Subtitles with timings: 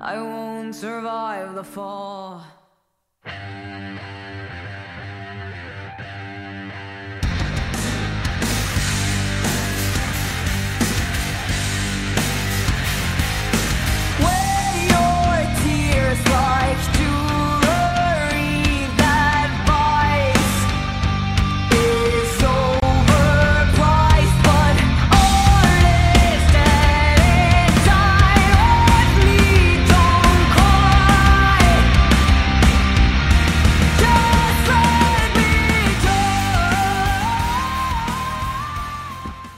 [0.00, 2.44] I won't survive the fall.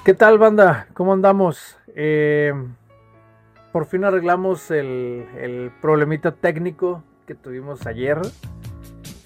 [0.08, 0.88] ¿Qué tal, banda?
[0.94, 1.76] ¿Cómo andamos?
[1.94, 2.54] Eh,
[3.72, 8.18] por fin arreglamos el, problemita técnico que tuvimos ayer.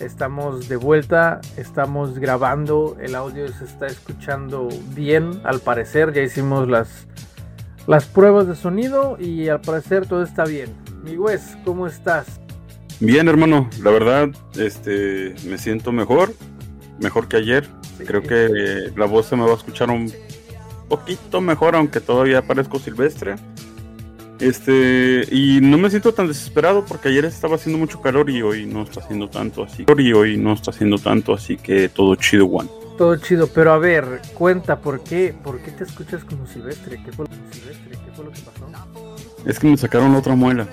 [0.01, 6.13] Estamos de vuelta, estamos grabando, el audio se está escuchando bien, al parecer.
[6.13, 7.07] Ya hicimos las,
[7.87, 10.75] las pruebas de sonido y al parecer todo está bien.
[11.05, 12.41] Mi Wes, ¿cómo estás?
[12.99, 16.33] Bien, hermano, la verdad, este, me siento mejor,
[16.99, 17.69] mejor que ayer.
[18.05, 20.11] Creo que la voz se me va a escuchar un
[20.93, 23.37] poquito mejor, aunque todavía parezco silvestre.
[24.39, 28.67] Este, y no me siento tan desesperado porque ayer estaba haciendo mucho calor y hoy
[28.67, 29.87] no está haciendo tanto así.
[29.97, 32.69] Y hoy no está haciendo tanto, así que todo chido, Juan.
[32.99, 37.01] Todo chido, pero a ver, cuenta, ¿por qué, por qué te escuchas como silvestre?
[37.03, 37.91] ¿Qué fue, silvestre?
[37.91, 38.67] ¿Qué fue lo que pasó?
[39.47, 40.69] Es que me sacaron otra muela.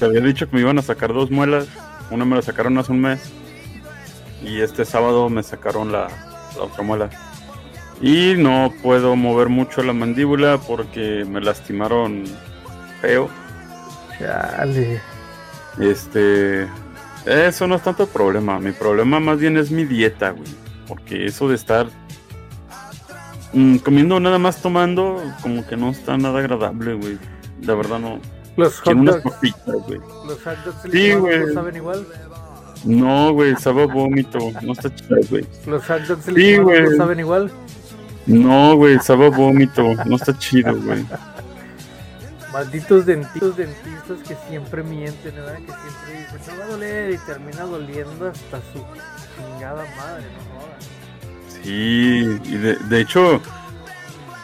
[0.00, 1.68] Te había dicho que me iban a sacar dos muelas.
[2.10, 3.20] Una me la sacaron hace un mes.
[4.44, 6.08] Y este sábado me sacaron la,
[6.56, 7.31] la otra muela.
[8.02, 12.24] Y no puedo mover mucho la mandíbula porque me lastimaron
[13.00, 13.30] feo.
[14.18, 15.00] Chale.
[15.78, 16.66] Este.
[17.24, 18.58] Eso no es tanto el problema.
[18.58, 20.48] Mi problema más bien es mi dieta, güey.
[20.88, 21.86] Porque eso de estar
[23.52, 27.18] mm, comiendo nada más tomando, como que no está nada agradable, güey.
[27.62, 28.18] La verdad no.
[28.56, 29.22] Los hot dogs.
[29.86, 30.00] güey.
[30.26, 31.54] Los hot dogs sí, güey.
[31.54, 32.04] saben igual.
[32.84, 34.38] No, güey, sabe vómito.
[34.60, 35.46] No está chido, güey.
[35.66, 36.96] Los hot dogs sí, güey.
[36.96, 37.52] saben igual.
[38.26, 39.94] No, güey, sabe vómito.
[40.04, 41.04] No está chido, güey.
[42.52, 45.56] Malditos dentistas, dentistas que siempre mienten, ¿verdad?
[45.56, 48.84] Que siempre dicen, no va a doler y termina doliendo hasta su
[49.36, 50.84] chingada madre, no jodas.
[51.62, 53.40] Sí, y de, de hecho,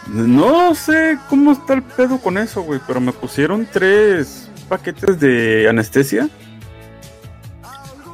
[0.07, 5.67] no sé cómo está el pedo con eso, güey, pero me pusieron tres paquetes de
[5.69, 6.31] anestesia.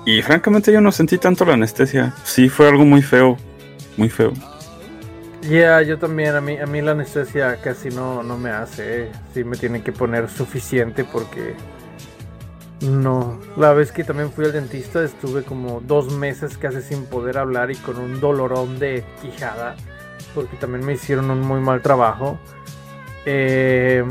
[0.07, 2.13] Y francamente yo no sentí tanto la anestesia.
[2.25, 3.39] Sí, fue algo muy feo,
[3.97, 4.33] muy feo.
[5.49, 9.45] Ya, yo también, a mí, a mí la anestesia casi no, no me hace, sí
[9.45, 11.55] me tienen que poner suficiente porque
[12.81, 17.37] no, la vez que también fui al dentista estuve como dos meses casi sin poder
[17.37, 19.77] hablar y con un dolorón de quijada
[20.35, 22.39] porque también me hicieron un muy mal trabajo.
[23.25, 24.05] Eh,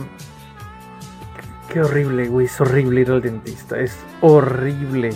[1.71, 5.09] qué horrible, güey, es horrible ir al dentista, es horrible,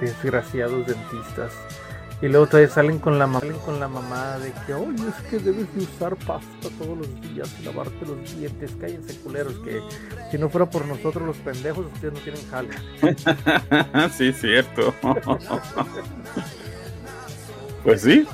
[0.00, 1.65] desgraciados dentistas.
[2.22, 5.38] Y luego todavía salen con la, salen con la mamá de que, oye, es que
[5.38, 8.72] debes de usar pasta todos los días y lavarte los dientes.
[8.80, 9.80] Cállense, culeros, que
[10.30, 14.10] si no fuera por nosotros los pendejos, ustedes no tienen jale.
[14.16, 14.94] sí, cierto.
[17.84, 18.26] pues sí,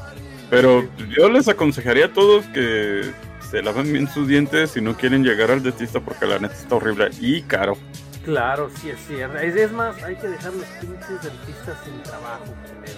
[0.49, 3.11] pero yo les aconsejaría a todos que
[3.51, 6.77] se laven bien sus dientes si no quieren llegar al dentista porque la neta está
[6.77, 7.77] horrible y caro.
[8.25, 9.37] Claro, sí es cierto.
[9.39, 12.45] Es, más, hay que dejar los pinches dentistas sin trabajo.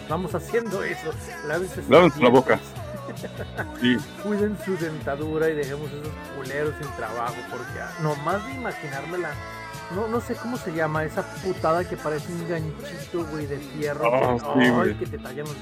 [0.08, 1.12] Vamos haciendo eso.
[1.46, 1.82] Lávense
[2.22, 2.60] la boca.
[3.80, 3.96] sí.
[4.22, 7.36] Cuiden su dentadura y dejemos esos culeros sin trabajo.
[7.50, 9.30] Porque ah, nomás de imaginármela.
[9.94, 14.08] No, no sé cómo se llama esa putada que parece un ganchito, güey, de fierro.
[14.08, 15.56] Oh, que, sí, que te tallan los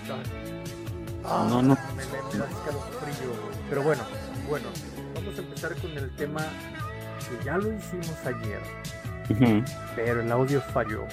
[1.25, 1.77] ah, No, no.
[1.97, 3.33] Me, me, me frío,
[3.69, 4.03] Pero bueno,
[4.49, 4.69] bueno,
[5.15, 6.41] vamos a empezar con el tema
[7.19, 8.61] que ya lo hicimos ayer
[9.97, 11.07] pero el audio falló.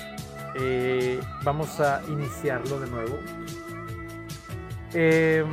[0.55, 3.19] Eh, vamos a iniciarlo de nuevo.
[4.93, 5.45] Eh,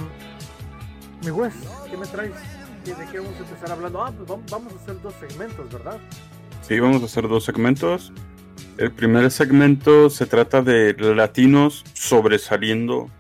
[1.25, 1.55] mi Wes,
[1.91, 2.33] ¿qué me traes?
[2.85, 4.05] ¿De qué vamos a empezar hablando?
[4.05, 5.99] Ah, pues vamos a hacer dos segmentos, ¿verdad?
[6.63, 8.13] Sí, vamos a hacer dos segmentos.
[8.79, 13.11] El primer segmento se trata de latinos sobresaliendo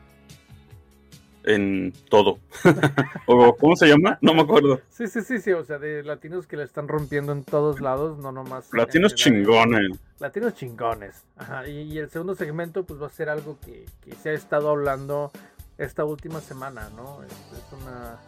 [1.46, 2.38] en todo.
[3.26, 4.19] o ¿cómo se llama?
[4.20, 4.81] No me acuerdo.
[4.90, 8.19] Sí, sí, sí, sí, o sea, de latinos que le están rompiendo en todos lados,
[8.19, 8.69] no nomás.
[8.72, 9.98] Latinos chingones.
[10.19, 11.22] Latinos chingones.
[11.37, 13.87] Ajá, y, el segundo segmento pues va a ser algo que,
[14.22, 15.31] se ha estado hablando
[15.78, 17.22] esta última semana, ¿no?
[17.22, 17.32] Es,
[17.72, 18.19] una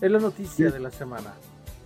[0.00, 1.34] es la noticia de la semana.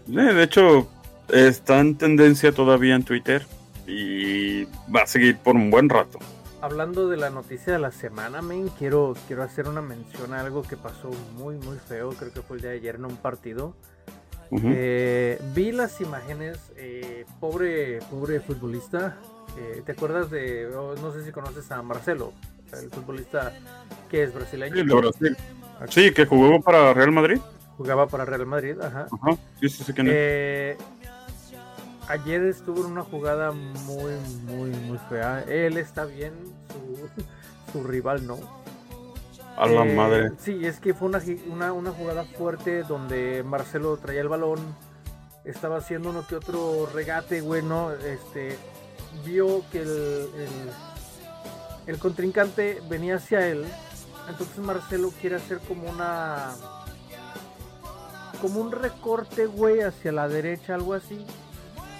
[0.08, 0.86] Eh, de hecho,
[1.28, 3.46] está en tendencia todavía en Twitter
[3.86, 4.64] y
[4.94, 6.18] va a seguir por un buen rato
[6.62, 10.62] hablando de la noticia de la semana, men, quiero, quiero hacer una mención a algo
[10.62, 12.10] que pasó muy, muy feo.
[12.10, 13.74] Creo que fue el de ayer en un partido.
[14.50, 14.68] Ujú.
[14.68, 19.18] Eh, vi las imágenes, eh, pobre, pobre futbolista.
[19.58, 22.32] eh, ¿Te acuerdas de, oh, no sé si conoces a Marcelo,
[22.72, 23.52] el futbolista
[24.10, 24.76] que es brasileño?
[24.76, 25.36] Sí, de Brasil.
[25.88, 27.38] Sí, que jugó para Real Madrid.
[27.76, 29.08] Jugaba para Real Madrid, ajá.
[29.10, 29.36] Ajá.
[29.60, 30.76] Sí, sí, sí, quién es.
[32.12, 34.12] Ayer estuvo en una jugada muy,
[34.44, 35.44] muy, muy fea.
[35.48, 36.34] Él está bien,
[36.70, 38.38] su, su rival no.
[39.56, 40.32] A la Eh, madre.
[40.38, 44.58] Sí, es que fue una, una jugada fuerte donde Marcelo traía el balón,
[45.44, 47.92] estaba haciendo uno que otro regate, güey, ¿no?
[47.92, 48.58] Este,
[49.24, 50.70] vio que el, el,
[51.86, 53.64] el contrincante venía hacia él,
[54.28, 56.50] entonces Marcelo quiere hacer como una...
[58.42, 61.24] Como un recorte, güey, hacia la derecha, algo así.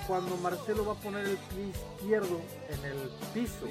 [0.07, 3.67] Cuando Marcelo va a poner el pie izquierdo en el piso,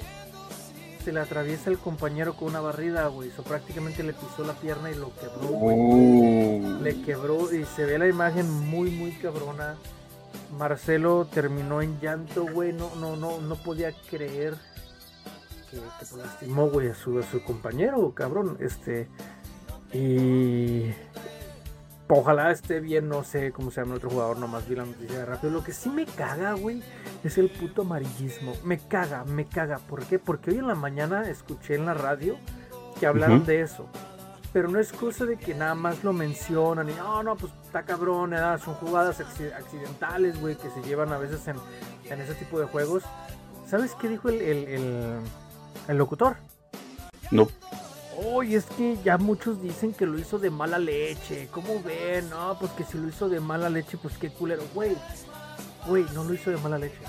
[1.04, 3.28] se le atraviesa el compañero con una barrida, güey.
[3.28, 5.76] Eso prácticamente le pisó la pierna y lo quebró, güey.
[5.76, 9.76] Uh, Le quebró y se ve la imagen muy, muy cabrona.
[10.56, 12.72] Marcelo terminó en llanto, güey.
[12.72, 14.54] No, no, no, no podía creer
[15.70, 18.56] que, que lastimó, güey, a su, a su compañero, cabrón.
[18.60, 19.08] Este.
[19.92, 20.92] Y.
[22.14, 25.20] Ojalá esté bien, no sé cómo se llama el otro jugador, nomás vi la noticia
[25.20, 25.50] de rápido.
[25.50, 26.82] Lo que sí me caga, güey,
[27.24, 28.52] es el puto amarillismo.
[28.64, 29.78] Me caga, me caga.
[29.78, 30.18] ¿Por qué?
[30.18, 32.36] Porque hoy en la mañana escuché en la radio
[33.00, 33.86] que hablaron de eso.
[34.52, 37.84] Pero no es cosa de que nada más lo mencionan y no, no, pues está
[37.84, 38.60] cabrón, ¿verdad?
[38.62, 41.56] son jugadas acci- accidentales, güey, que se llevan a veces en,
[42.10, 43.02] en ese tipo de juegos.
[43.66, 45.18] ¿Sabes qué dijo el, el, el-
[45.88, 46.36] el locutor?
[47.30, 47.48] no.
[48.16, 51.48] Oye, es que ya muchos dicen que lo hizo de mala leche.
[51.50, 52.28] ¿Cómo ven?
[52.28, 54.62] No, pues que si lo hizo de mala leche, pues qué culero.
[54.74, 54.96] Güey,
[55.86, 57.00] güey, no lo hizo de mala leche.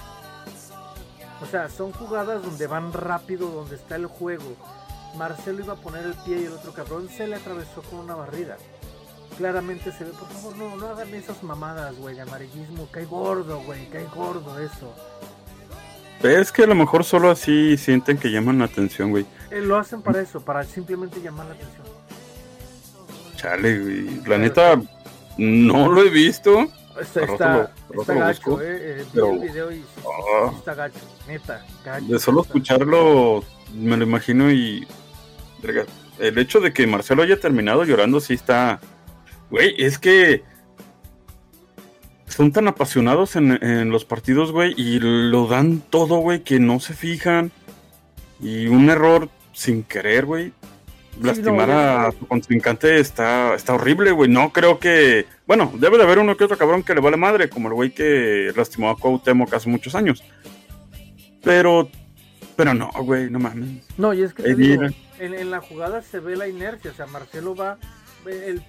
[1.41, 4.55] O sea, son jugadas donde van rápido, donde está el juego.
[5.17, 8.15] Marcelo iba a poner el pie y el otro cabrón se le atravesó con una
[8.15, 8.57] barrida.
[9.37, 12.87] Claramente se ve, por favor, no, no hagan esas mamadas, güey, de amarillismo.
[12.91, 14.93] Cae gordo, güey, cae gordo eso.
[16.21, 19.25] Es que a lo mejor solo así sienten que llaman la atención, güey.
[19.51, 21.83] Eh, lo hacen para eso, para simplemente llamar la atención.
[23.35, 24.21] Chale, güey.
[24.25, 24.81] La neta,
[25.37, 26.67] no lo he visto.
[26.99, 28.65] Está, lo- gacho, busco, eh.
[28.79, 30.51] eh, vi pero- el video y Ah.
[30.55, 32.05] está gacho, neta, gacho.
[32.05, 33.43] De solo escucharlo,
[33.73, 34.87] me lo imagino y.
[36.19, 38.79] El hecho de que Marcelo haya terminado llorando, sí está.
[39.49, 40.43] Güey, es que.
[42.27, 46.79] Son tan apasionados en, en los partidos, güey, y lo dan todo, güey, que no
[46.79, 47.51] se fijan.
[48.39, 50.51] Y un error sin querer, güey.
[51.21, 54.29] Lastimar no, a su contrincante está, está horrible, güey.
[54.29, 55.27] No creo que.
[55.45, 57.91] Bueno, debe de haber uno que otro cabrón que le vale madre, como el güey
[57.91, 60.23] que lastimó a Cuauhtémoc hace muchos años.
[61.43, 61.89] Pero.
[62.55, 63.83] Pero no, güey, no mames.
[63.97, 64.83] No, y es que te digo,
[65.19, 67.77] en, en la jugada se ve la inercia, o sea, Marcelo va,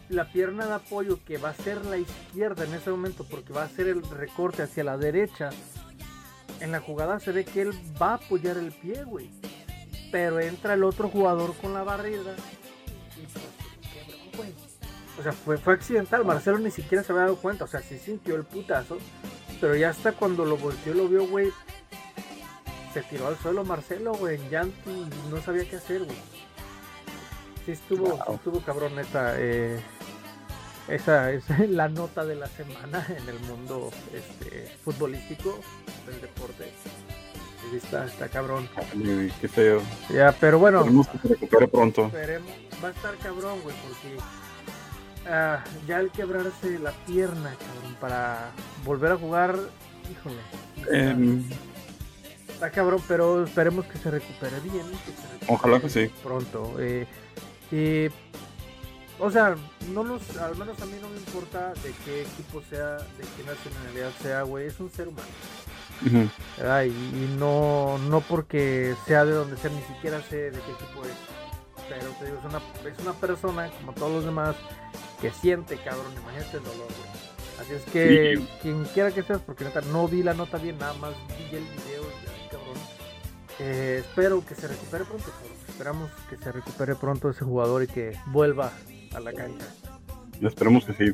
[0.09, 3.65] la pierna de apoyo que va a ser la izquierda en ese momento, porque va
[3.65, 5.51] a ser el recorte hacia la derecha.
[6.61, 9.31] En la jugada se ve que él va a apoyar el pie, güey.
[10.11, 12.35] Pero entra el otro jugador con la barrida
[14.37, 14.51] pues.
[15.19, 16.25] O sea, fue, fue accidental.
[16.25, 17.65] Marcelo ni siquiera se había dado cuenta.
[17.65, 18.99] O sea, sí sintió el putazo.
[19.61, 21.51] Pero ya hasta cuando lo volteó lo vio, güey.
[22.93, 24.91] Se tiró al suelo Marcelo, güey, en llanto
[25.29, 26.17] no sabía qué hacer, güey.
[27.65, 28.35] Sí estuvo, sí Wow.
[28.37, 29.35] estuvo cabrón, neta.
[29.39, 29.81] eh,
[30.89, 35.59] esa es la nota de la semana en el mundo este, futbolístico
[36.07, 36.71] del deporte.
[37.71, 38.69] Sí, está, está cabrón.
[38.77, 39.81] Ay, Qué feo.
[40.11, 42.07] Ya, pero bueno, Esperemos que se recupere pronto.
[42.07, 42.51] esperemos.
[42.85, 44.19] Va a estar cabrón, güey, porque
[45.31, 48.51] ah, ya al quebrarse la pierna, cabrón, para
[48.85, 49.57] volver a jugar,
[50.11, 50.37] híjole.
[50.77, 51.45] está- Em,
[52.49, 54.87] Está cabrón, pero esperemos que se recupere bien.
[54.87, 56.11] que se recupere Ojalá que sí.
[56.23, 56.77] Pronto.
[56.79, 57.07] eh,
[57.73, 58.09] y,
[59.19, 59.57] o sea,
[59.93, 63.45] no nos, al menos a mí no me importa de qué equipo sea, de qué
[63.45, 64.67] nacionalidad sea, güey.
[64.67, 65.29] Es un ser humano.
[66.59, 66.85] ¿verdad?
[66.85, 71.03] Y, y no, no porque sea de donde sea, ni siquiera sé de qué equipo
[71.05, 71.17] es.
[71.89, 74.57] Pero te digo, es una, es una persona, como todos los demás,
[75.21, 76.13] que siente, cabrón.
[76.23, 77.25] Imagínate el dolor, güey.
[77.61, 78.49] Así es que, Sí.
[78.63, 81.63] quien quiera que seas, porque neta, no vi la nota bien, nada más vi el
[81.65, 82.77] video y ya, cabrón.
[83.61, 85.54] Eh, espero que se recupere pronto, cabrón.
[85.75, 88.71] Esperamos que se recupere pronto ese jugador y que vuelva
[89.13, 89.67] a la cancha.
[90.41, 91.13] Esperemos que sí.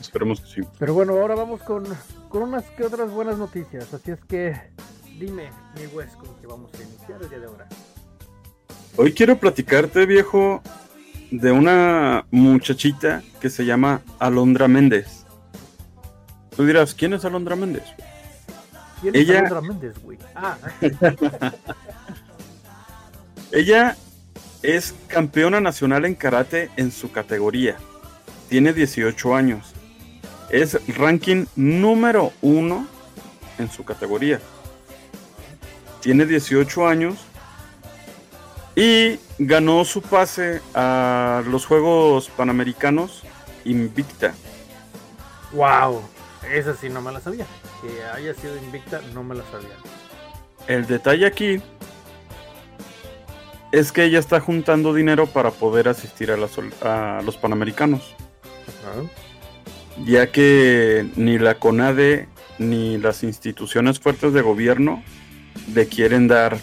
[0.00, 0.60] Esperemos que sí.
[0.78, 1.84] Pero bueno, ahora vamos con,
[2.30, 3.92] con unas que otras buenas noticias.
[3.92, 4.58] Así es que
[5.18, 7.66] dime, mi Wes, con que vamos a iniciar el día de ahora.
[8.96, 10.62] Hoy quiero platicarte, viejo,
[11.30, 15.26] de una muchachita que se llama Alondra Méndez.
[16.56, 17.84] Tú dirás, ¿quién es Alondra Méndez?
[19.02, 20.18] ¿Quién es Ella- Alondra Méndez, güey?
[20.34, 20.56] Ah,
[23.50, 23.96] Ella
[24.62, 27.76] es campeona nacional en karate en su categoría.
[28.48, 29.74] Tiene 18 años.
[30.50, 32.86] Es ranking número uno
[33.58, 34.40] en su categoría.
[36.00, 37.16] Tiene 18 años
[38.76, 43.24] y ganó su pase a los Juegos Panamericanos
[43.64, 44.34] invicta.
[45.52, 46.02] Wow,
[46.52, 47.46] esa sí no me la sabía.
[47.82, 49.74] Que haya sido invicta, no me la sabía.
[50.66, 51.62] El detalle aquí
[53.72, 58.14] es que ella está juntando dinero para poder asistir a, las ol- a los Panamericanos,
[58.82, 59.02] Ajá.
[60.06, 65.02] ya que ni la CONADE ni las instituciones fuertes de gobierno
[65.74, 66.58] le quieren dar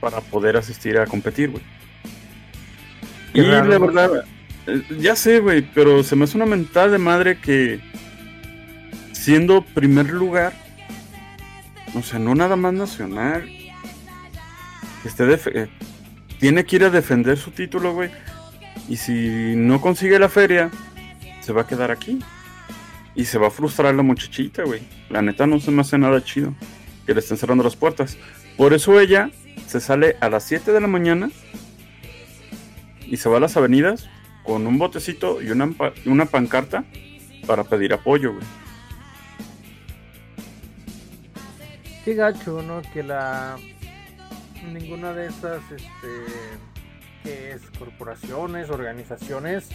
[0.00, 1.62] para poder asistir a competir, güey.
[3.32, 4.24] Y raro, la verdad,
[4.66, 7.80] eh, ya sé, güey, pero se me hace una mentada de madre que
[9.12, 10.52] siendo primer lugar,
[11.94, 13.48] o sea, no nada más nacional,
[15.04, 15.68] esté def- eh,
[16.44, 18.10] tiene que ir a defender su título, güey,
[18.86, 20.70] y si no consigue la feria,
[21.40, 22.18] se va a quedar aquí.
[23.14, 24.82] Y se va a frustrar la muchachita, güey.
[25.08, 26.52] La neta no se me hace nada chido
[27.06, 28.18] que le estén cerrando las puertas.
[28.58, 29.30] Por eso ella
[29.66, 31.30] se sale a las 7 de la mañana
[33.00, 34.10] y se va a las avenidas
[34.42, 35.72] con un botecito y una,
[36.04, 36.84] una pancarta
[37.46, 38.44] para pedir apoyo, güey.
[42.04, 42.82] Qué gacho, ¿no?
[42.92, 43.56] Que la.
[44.72, 46.08] Ninguna de esas, este.
[47.22, 49.68] Que es corporaciones, organizaciones.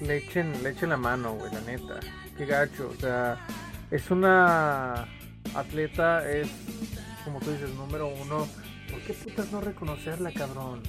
[0.00, 2.00] Le echen, le echen la mano, güey, la neta.
[2.36, 3.38] Qué gacho, o sea.
[3.90, 5.08] Es una.
[5.54, 6.48] Atleta, es.
[7.24, 8.46] Como tú dices, número uno.
[8.90, 10.82] ¿Por qué putas no reconocerla, cabrón?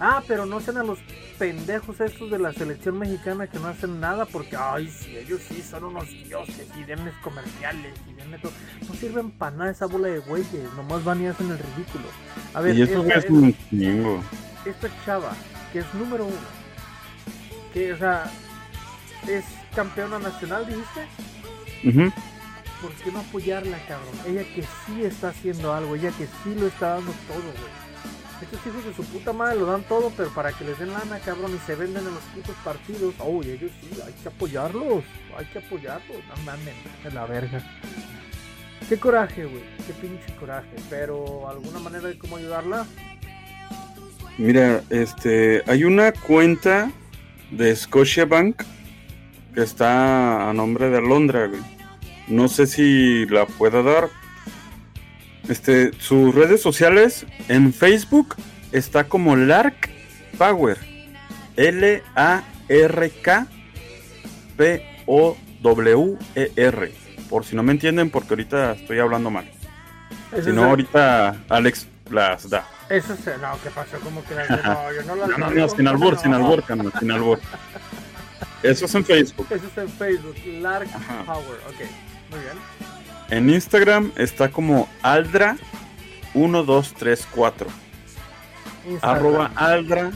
[0.00, 0.98] Ah, pero no sean a los
[1.38, 5.62] pendejos estos de la selección mexicana que no hacen nada porque, ay, sí, ellos sí
[5.62, 8.52] son unos dioses y denles comerciales y denles todo.
[8.88, 12.04] No sirven para nada esa bola de güeyes, nomás van y hacen el ridículo.
[12.54, 14.22] A ver, y eso esta, es un chingo.
[14.64, 15.34] esta chava,
[15.72, 16.36] que es número uno,
[17.72, 18.30] que, o sea,
[19.26, 21.06] es campeona nacional, dijiste,
[21.84, 22.12] Ujú.
[22.82, 24.14] ¿por qué no apoyarla, cabrón?
[24.26, 27.77] Ella que sí está haciendo algo, ella que sí lo está dando todo, güey.
[28.40, 31.18] Estos hijos de su puta madre lo dan todo, pero para que les den lana,
[31.18, 33.14] cabrón, y se venden en los putos partidos.
[33.24, 35.04] Uy, ellos sí, hay que apoyarlos,
[35.36, 36.18] hay que apoyarlos.
[36.28, 37.60] No mames, de la verga.
[38.88, 40.74] Qué coraje, güey, qué pinche coraje.
[40.88, 42.86] Pero, ¿alguna manera de cómo ayudarla?
[44.38, 46.92] Mira, este, hay una cuenta
[47.50, 48.62] de Scotiabank
[49.52, 51.60] que está a nombre de Alondra, güey.
[52.28, 54.08] No sé si la pueda dar.
[55.48, 58.36] Este, sus redes sociales en Facebook
[58.72, 59.88] está como Lark
[60.36, 60.76] Power.
[61.56, 63.46] L A R K
[64.56, 66.92] P O W E R.
[67.28, 69.50] Por si no me entienden, porque ahorita estoy hablando mal.
[70.32, 72.66] Si es no, el- ahorita Alex las da.
[72.88, 73.98] Eso es, no, ¿qué pasó?
[74.02, 76.36] ¿Cómo que las No, yo no las No, no, no, sin albur, sin no.
[76.38, 77.38] albur, carnal, sin albur.
[78.62, 79.46] Eso es en Facebook.
[79.50, 81.24] Eso está en Facebook, Lark Ajá.
[81.24, 81.80] Power, ok,
[82.30, 82.97] muy bien.
[83.30, 87.66] En Instagram está como Aldra1234.
[88.88, 89.16] Instagram.
[89.16, 90.10] Arroba Aldra.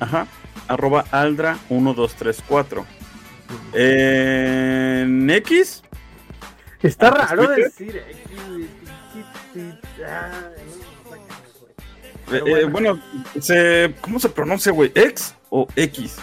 [0.00, 0.26] Ajá.
[0.68, 2.84] Arroba Aldra1234.
[3.72, 5.82] En X.
[6.82, 7.64] Está Ah, raro Twitter.
[7.64, 8.18] decir X,
[10.06, 10.30] ah,
[11.06, 11.20] güey.
[11.20, 11.24] eh,
[12.28, 12.96] Pero eh, bueno.
[12.96, 13.00] bueno,
[13.40, 14.90] se, ¿cómo se pronuncia, güey?
[14.94, 16.16] ¿X o X?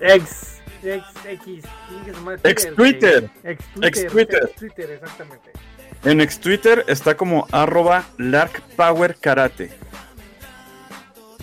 [0.00, 1.64] Ex, ex, X,
[2.44, 2.74] Ex.
[2.74, 3.30] Twitter.
[3.44, 3.80] Ex Twitter.
[3.82, 4.50] Ex Twitter.
[4.52, 5.52] Ex exactamente.
[6.04, 9.70] En X Twitter está como arroba Lark Power Karate.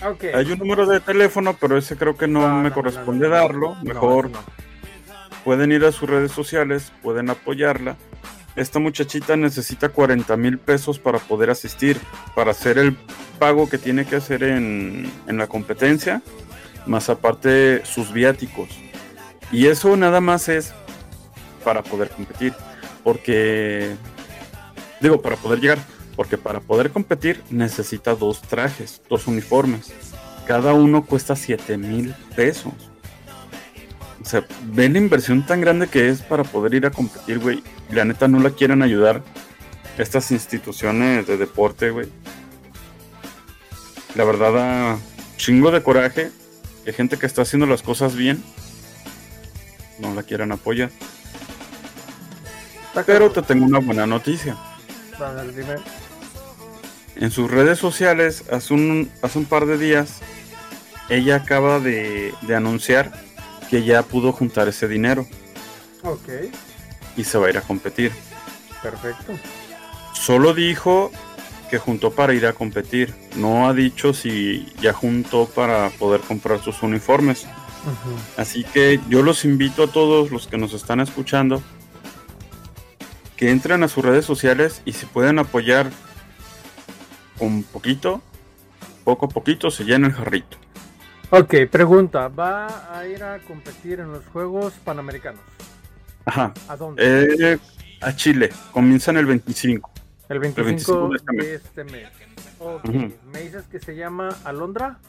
[0.05, 0.25] Ok.
[0.33, 3.35] Hay un número de teléfono, pero ese creo que no, No, me no, corresponde no,
[3.35, 3.75] darlo.
[3.83, 4.31] Mejor
[5.43, 7.95] pueden ir a sus redes sociales, pueden apoyarla.
[8.55, 11.97] Esta muchachita necesita 40 mil pesos para poder asistir,
[12.35, 12.97] para hacer el
[13.37, 16.21] pago que tiene que hacer en, en la competencia,
[16.85, 18.69] más aparte sus viáticos.
[19.51, 20.73] Y eso nada más es
[21.63, 22.53] para poder competir,
[23.03, 23.95] porque,
[25.01, 25.79] digo, para poder llegar,
[26.15, 29.91] porque para poder competir necesita dos trajes, dos uniformes.
[30.45, 32.73] Cada uno cuesta 7 mil pesos.
[34.21, 37.63] O sea, ven la inversión tan grande que es para poder ir a competir, güey.
[37.89, 39.23] La neta no la quieren ayudar
[39.97, 42.07] estas instituciones de deporte, güey.
[44.15, 44.99] La verdad da
[45.37, 46.31] chingo de coraje
[46.83, 48.43] que gente que está haciendo las cosas bien
[49.99, 50.91] no la quieran apoyar.
[53.05, 54.57] Pero te tengo una buena noticia.
[55.55, 55.75] Dime.
[57.15, 60.19] En sus redes sociales, hace un, hace un par de días,
[61.09, 63.11] ella acaba de, de anunciar
[63.69, 65.27] que ya pudo juntar ese dinero
[66.03, 66.29] Ok,
[67.17, 68.11] y se va a ir a competir.
[68.81, 69.33] perfecto.
[70.13, 71.11] Solo dijo
[71.69, 73.13] que juntó para ir a competir.
[73.35, 77.45] No ha dicho si ya juntó para poder comprar sus uniformes.
[78.37, 81.61] Así que yo los invito a todos los que nos están escuchando
[83.35, 85.89] que entren a sus redes sociales y se pueden apoyar
[87.39, 88.21] un poquito,
[89.05, 90.57] poco a poquito se llena el jarrito.
[91.29, 95.39] Ok, pregunta, ¿va a ir a competir en los Juegos Panamericanos?
[96.25, 96.53] Ajá.
[96.67, 97.01] ¿A dónde?
[97.53, 97.59] Eh,
[98.01, 99.89] a Chile, comienzan el 25.
[100.27, 102.09] El 25, de este mes.
[102.59, 103.17] Okay.
[103.31, 104.99] ¿Me dices que se llama Alondra?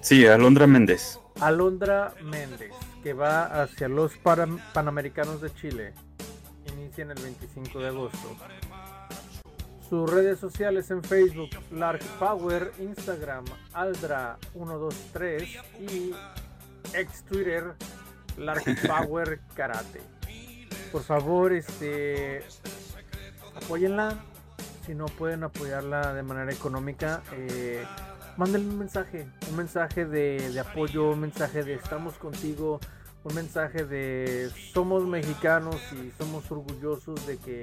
[0.00, 1.20] Sí, Alondra Méndez.
[1.40, 2.72] Alondra Méndez,
[3.02, 5.92] que va hacia los Panamericanos de Chile.
[6.72, 8.36] Inician el 25 de agosto.
[9.88, 16.14] Sus redes sociales en Facebook, Lark Power, Instagram, Aldra123 y
[16.94, 17.74] ex Twitter,
[18.38, 20.00] Lark Power Karate.
[20.90, 22.42] Por favor, este
[23.54, 24.18] apóyenla.
[24.86, 27.84] Si no pueden apoyarla de manera económica, eh,
[28.36, 32.80] mándenle un mensaje, un mensaje de, apoyo, un mensaje de estamos contigo,
[33.22, 37.62] un mensaje de somos mexicanos y somos orgullosos de que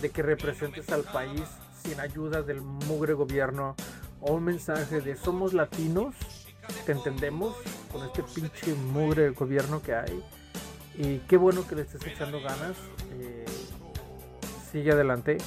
[0.00, 1.42] de que representes al país
[1.82, 3.76] sin ayuda del mugre gobierno
[4.20, 6.14] o un mensaje de somos latinos,
[6.86, 7.56] te entendemos
[7.92, 10.24] con este pinche mugre gobierno que hay
[10.96, 12.76] y qué bueno que le estés echando ganas,
[13.12, 13.44] eh,
[14.70, 15.38] sigue adelante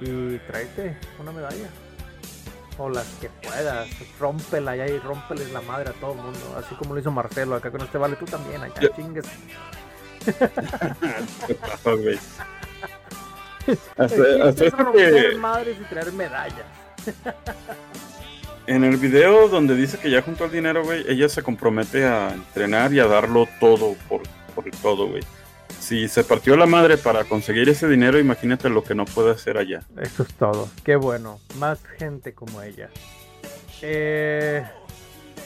[0.00, 1.68] y tráete una medalla
[2.82, 6.74] o las que puedas, rómpela ya y rómpeles la madre a todo el mundo, así
[6.74, 9.24] como lo hizo Marcelo acá con este vale, tú también, acá chingues.
[13.96, 15.36] hasta, hasta que...
[15.38, 16.66] madres y traer medallas.
[18.66, 22.30] en el video donde dice que ya juntó el dinero, güey, ella se compromete a
[22.32, 24.22] entrenar y a darlo todo por,
[24.54, 25.22] por todo, güey.
[25.82, 29.58] Si se partió la madre para conseguir ese dinero, imagínate lo que no puede hacer
[29.58, 29.80] allá.
[30.00, 30.70] Eso es todo.
[30.84, 31.40] Qué bueno.
[31.58, 32.88] Más gente como ella.
[33.82, 34.64] Eh,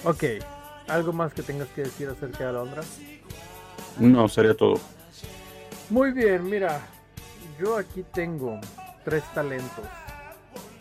[0.04, 0.24] ok.
[0.88, 2.82] ¿Algo más que tengas que decir acerca de Alondra?
[3.98, 4.78] No, sería todo.
[5.88, 6.86] Muy bien, mira.
[7.58, 8.60] Yo aquí tengo
[9.06, 9.86] tres talentos.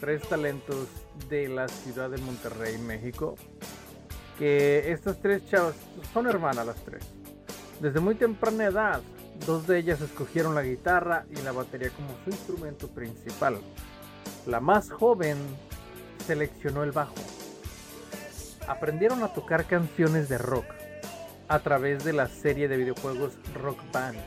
[0.02, 0.90] Tres talentos
[1.30, 3.36] de la ciudad de Monterrey, México.
[4.38, 5.76] Que estas tres chavas
[6.14, 7.06] son hermanas las tres.
[7.80, 9.02] Desde muy temprana edad,
[9.46, 13.60] dos de ellas escogieron la guitarra y la batería como su instrumento principal.
[14.46, 15.38] La más joven
[16.26, 17.16] seleccionó el bajo.
[18.68, 20.66] Aprendieron a tocar canciones de rock
[21.48, 24.18] a través de la serie de videojuegos Rock Band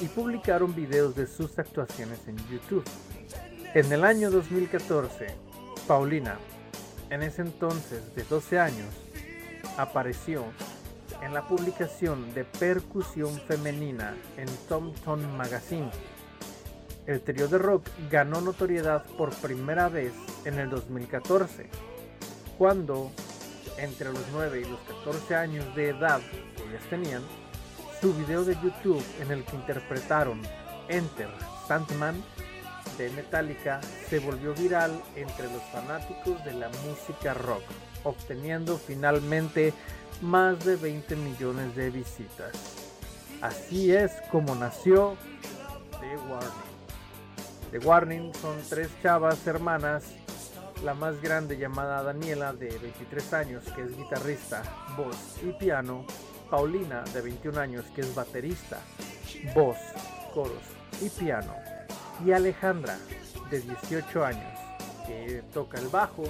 [0.00, 2.84] y publicaron videos de sus actuaciones en YouTube.
[3.74, 5.28] En el año 2014,
[5.86, 6.38] Paulina,
[7.10, 8.88] en ese entonces de 12 años,
[9.76, 10.44] apareció
[11.22, 14.92] en la publicación de percusión femenina en Tom
[15.36, 15.90] Magazine.
[17.06, 20.12] El trío de rock ganó notoriedad por primera vez
[20.44, 21.68] en el 2014,
[22.58, 23.10] cuando
[23.78, 26.20] entre los 9 y los 14 años de edad
[26.56, 27.22] que ellas tenían,
[28.00, 30.40] su video de YouTube en el que interpretaron
[30.88, 31.28] Enter
[31.66, 32.22] Sandman
[32.96, 37.62] de Metallica se volvió viral entre los fanáticos de la música rock,
[38.04, 39.72] obteniendo finalmente
[40.20, 42.52] más de 20 millones de visitas.
[43.40, 45.16] Así es como nació
[46.00, 46.70] The Warning.
[47.70, 50.04] The Warning son tres chavas hermanas,
[50.84, 54.62] la más grande llamada Daniela de 23 años que es guitarrista,
[54.96, 56.04] voz y piano,
[56.50, 58.80] Paulina de 21 años que es baterista,
[59.54, 59.76] voz,
[60.34, 60.62] coros
[61.00, 61.54] y piano,
[62.26, 62.98] y Alejandra
[63.50, 64.58] de 18 años
[65.06, 66.24] que toca el bajo,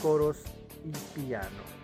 [0.00, 0.38] coros
[0.84, 1.83] y piano.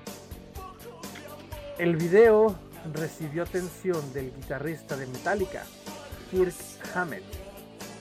[1.81, 2.55] El video
[2.93, 5.65] recibió atención del guitarrista de Metallica,
[6.31, 6.53] Kirk
[6.95, 7.25] Hammett,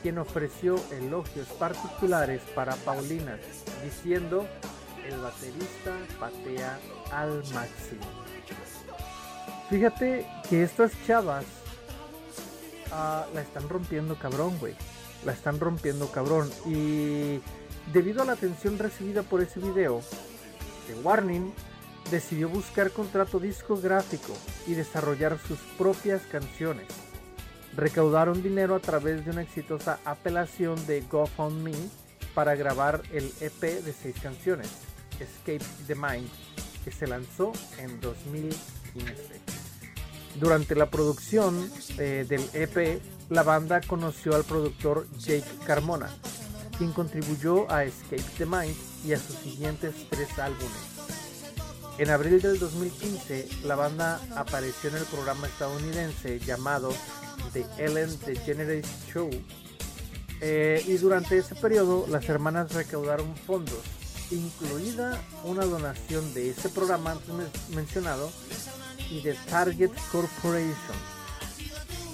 [0.04, 3.38] quien ofreció elogios particulares para Paulina,
[3.82, 4.46] diciendo,
[5.08, 6.78] el baterista patea
[7.13, 8.02] al máximo.
[9.70, 11.46] Fíjate que estas chavas
[12.92, 14.76] ah, la están rompiendo cabrón, güey.
[15.24, 16.52] La están rompiendo cabrón.
[16.65, 17.39] Y
[17.94, 20.02] debido a la atención recibida por ese video,
[20.88, 21.54] The Warning
[22.10, 24.34] decidió buscar contrato discográfico
[24.67, 26.88] y desarrollar sus propias canciones.
[27.76, 31.74] Recaudaron dinero a través de una exitosa apelación de GoFundMe
[32.34, 34.69] para grabar el EP de seis canciones,
[35.19, 36.30] Escape the Mind,
[36.84, 39.39] que se lanzó en 2015.
[40.39, 46.10] Durante la producción eh, del EP, la banda conoció al productor Jake Carmona,
[46.78, 50.88] quien contribuyó a Escape the Mind y a sus siguientes tres álbumes.
[52.00, 56.94] En abril del 2015, la banda apareció en el programa estadounidense llamado
[57.52, 59.30] The Ellen DeGeneres Show.
[60.40, 63.82] Eh, y durante ese periodo, las hermanas recaudaron fondos,
[64.32, 67.34] incluida una donación de ese programa antes
[67.76, 68.32] mencionado,
[69.10, 70.96] y de Target Corporation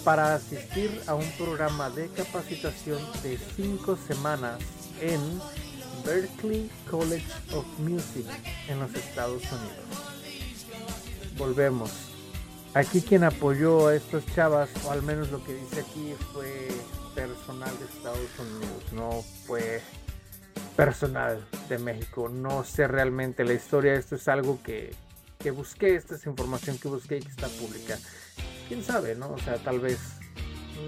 [0.03, 4.59] para asistir a un programa de capacitación de cinco semanas
[4.99, 5.19] en
[6.05, 8.25] Berklee College of Music
[8.67, 10.05] en los Estados Unidos.
[11.37, 11.91] Volvemos.
[12.75, 16.67] Aquí quien apoyó a estos chavas, o al menos lo que dice aquí, fue
[17.15, 19.81] personal de Estados Unidos, no fue
[20.75, 22.29] personal de México.
[22.29, 24.93] No sé realmente la historia, esto es algo que,
[25.39, 27.97] que busqué, esta es información que busqué y que está pública.
[28.67, 29.31] Quién sabe, ¿no?
[29.31, 29.99] O sea, tal vez,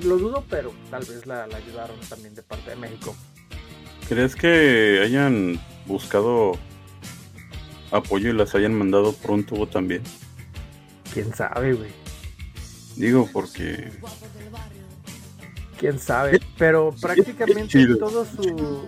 [0.04, 3.16] lo dudo, pero tal vez la, la ayudaron también de parte de México.
[4.08, 6.54] ¿Crees que hayan buscado
[7.92, 10.02] apoyo y las hayan mandado por un tubo también?
[11.14, 11.92] Quién sabe, güey.
[12.96, 13.92] Digo, porque
[15.78, 18.86] quién sabe, pero prácticamente todo su,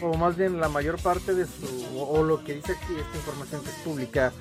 [0.00, 3.62] o más bien la mayor parte de su, o, lo que dice aquí, esta información
[3.62, 4.32] que es pública,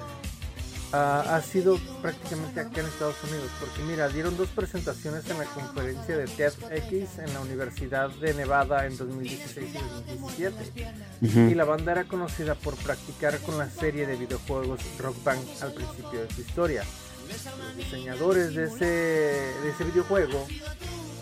[0.94, 6.18] ha sido prácticamente acá en Estados Unidos, porque mira, dieron dos presentaciones en la conferencia
[6.18, 12.04] de TEDx en la Universidad de Nevada en 2016 y 2017, y la banda era
[12.04, 16.84] conocida por practicar con la serie de videojuegos Rock Band al principio de su historia.
[17.30, 20.46] Los diseñadores de ese, de ese videojuego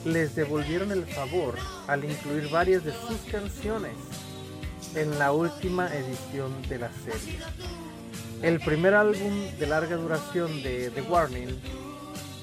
[0.05, 1.55] les devolvieron el favor
[1.87, 3.93] al incluir varias de sus canciones
[4.95, 7.37] en la última edición de la serie.
[8.41, 11.59] El primer álbum de larga duración de The Warning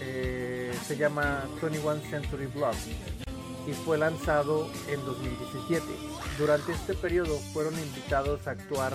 [0.02, 2.76] eh, se llama 21 Century Blood
[3.66, 5.84] y fue lanzado en 2017.
[6.38, 8.92] Durante este periodo fueron invitados a actuar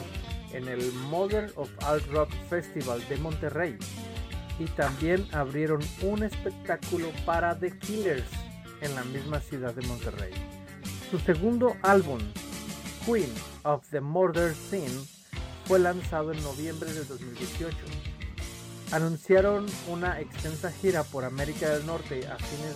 [0.53, 3.77] en el Mother of Alt Rock Festival de Monterrey
[4.59, 8.29] y también abrieron un espectáculo para The Killers
[8.81, 10.33] en la misma ciudad de Monterrey.
[11.09, 12.19] Su segundo álbum,
[13.07, 13.33] Queen
[13.63, 15.03] of the Murder Scene,
[15.71, 17.77] fue lanzado en noviembre de 2018.
[18.91, 22.75] Anunciaron una extensa gira por América del Norte a fines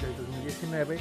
[0.00, 1.00] del 2019,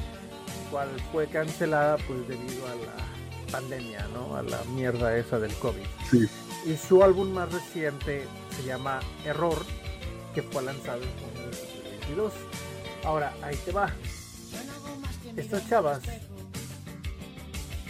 [0.71, 4.35] cual fue cancelada pues debido a la pandemia, ¿no?
[4.35, 5.85] A la mierda esa del COVID.
[6.65, 9.63] Y su álbum más reciente se llama Error,
[10.33, 12.33] que fue lanzado en 2022.
[13.03, 13.93] Ahora, ahí te va
[15.37, 16.01] estas chavas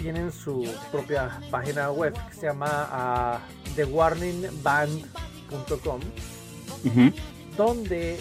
[0.02, 3.38] tienen su propia página web que se llama uh,
[3.76, 6.00] thewarningband.com
[7.58, 8.20] donde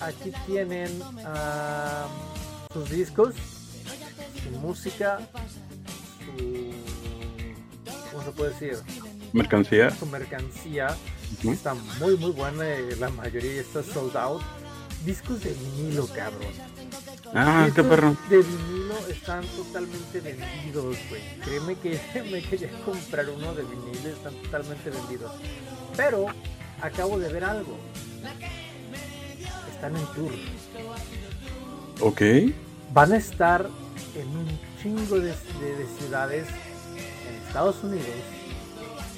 [0.00, 0.90] aquí tienen
[1.24, 2.08] ah,
[2.72, 3.34] sus discos,
[4.42, 5.20] su música,
[6.20, 6.72] su
[8.12, 8.76] ¿cómo se puede decir?
[9.32, 9.90] Mercancía.
[9.90, 10.96] Su mercancía.
[11.42, 12.64] Está muy muy buena,
[12.98, 14.42] la mayoría está sold out.
[15.04, 16.52] Discos de vinilo, cabrón.
[17.34, 18.16] Ah, qué perro.
[18.28, 21.22] De vinilo están totalmente vendidos, güey.
[21.44, 25.32] Créeme que me quería comprar uno de vinilo, están totalmente vendidos.
[25.96, 26.26] Pero
[26.80, 27.76] acabo de ver algo.
[29.72, 30.32] Están en tour.
[32.00, 32.22] Ok.
[32.92, 33.68] Van a estar
[34.14, 36.46] en un chingo de, de ciudades
[37.28, 38.06] en Estados Unidos.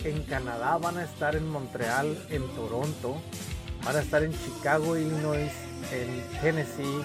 [0.05, 3.21] En Canadá van a estar en Montreal, en Toronto.
[3.85, 5.51] Van a estar en Chicago, Illinois,
[5.93, 7.05] en Tennessee,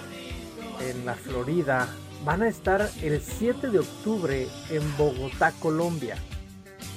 [0.89, 1.87] en la Florida.
[2.25, 6.17] Van a estar el 7 de octubre en Bogotá, Colombia,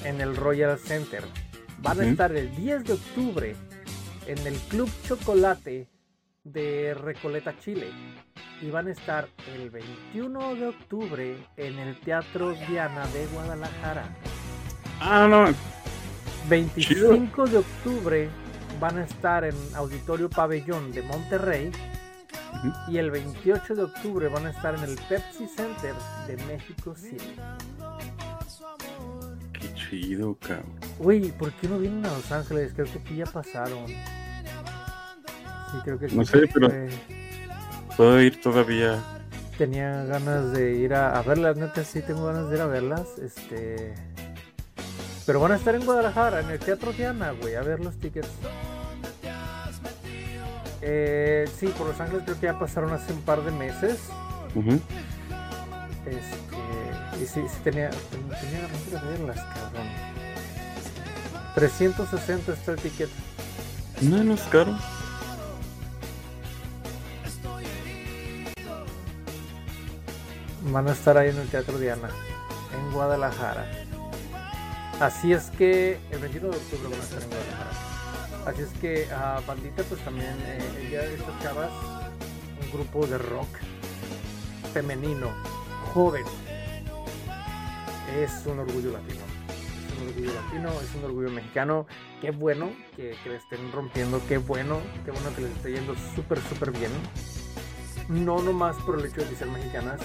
[0.04, 1.24] en el Royal Center.
[1.78, 3.56] Van a estar el 10 de octubre
[4.26, 5.88] en el Club Chocolate
[6.44, 7.88] de Recoleta, Chile.
[8.62, 14.16] Y van a estar el 21 de octubre en el Teatro Diana de Guadalajara.
[15.00, 15.52] Ah, no.
[16.48, 18.28] 25 de octubre
[18.80, 21.70] van a estar en Auditorio Pabellón de Monterrey.
[22.88, 25.94] Y el 28 de octubre van a estar en el Pepsi Center
[26.26, 27.36] de México City.
[29.52, 30.66] Qué chido, cabrón.
[30.98, 32.72] Uy, ¿por qué no vienen a Los Ángeles?
[32.74, 33.86] Creo que aquí ya pasaron.
[33.86, 36.68] Sí, creo que No sé, pero
[37.96, 39.02] puedo ir todavía.
[39.58, 43.18] Tenía ganas de ir a, a verlas, neta, sí tengo ganas de ir a verlas.
[43.18, 43.94] Este.
[45.24, 48.28] Pero van a estar en Guadalajara, en el Teatro Diana, güey, a ver los tickets.
[50.82, 53.98] Eh, sí, por Los Ángeles creo que ya pasaron hace un par de meses.
[56.06, 59.86] Este, y sí, sí tenía, tenía ganas de verlas, cabrón.
[61.54, 63.08] 360 está el ticket.
[64.02, 64.76] No, no es caro.
[70.70, 72.10] Van a estar ahí en el Teatro Diana,
[72.74, 73.66] en Guadalajara.
[75.00, 77.85] Así es que el 21 de octubre van a estar en Guadalajara.
[78.46, 81.70] Así es que a Bandita pues también eh, ella de estas
[82.62, 83.48] un grupo de rock
[84.72, 85.32] femenino,
[85.92, 86.24] joven.
[88.16, 89.22] Es un orgullo latino.
[89.48, 91.86] Es un orgullo latino, es un orgullo mexicano.
[92.20, 95.94] Qué bueno que, que le estén rompiendo, qué bueno, qué bueno que les esté yendo
[96.14, 96.92] súper, súper bien.
[98.08, 100.00] No nomás por el hecho de ser mexicanas,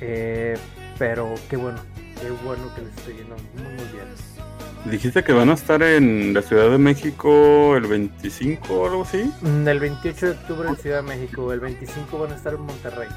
[0.00, 0.58] eh,
[0.98, 1.78] pero qué bueno,
[2.20, 4.37] qué bueno que les esté yendo muy, muy bien.
[4.84, 9.30] Dijiste que van a estar en la Ciudad de México el 25 o algo así.
[9.42, 12.60] Mm, El 28 de octubre en Ciudad de México, el 25 van a estar en
[12.62, 13.08] Monterrey.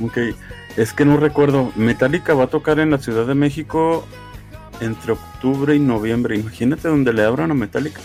[0.00, 0.18] Ok,
[0.76, 1.72] es que no recuerdo.
[1.76, 4.06] Metallica va a tocar en la Ciudad de México
[4.80, 6.36] entre octubre y noviembre.
[6.36, 8.00] Imagínate donde le abran a Metallica.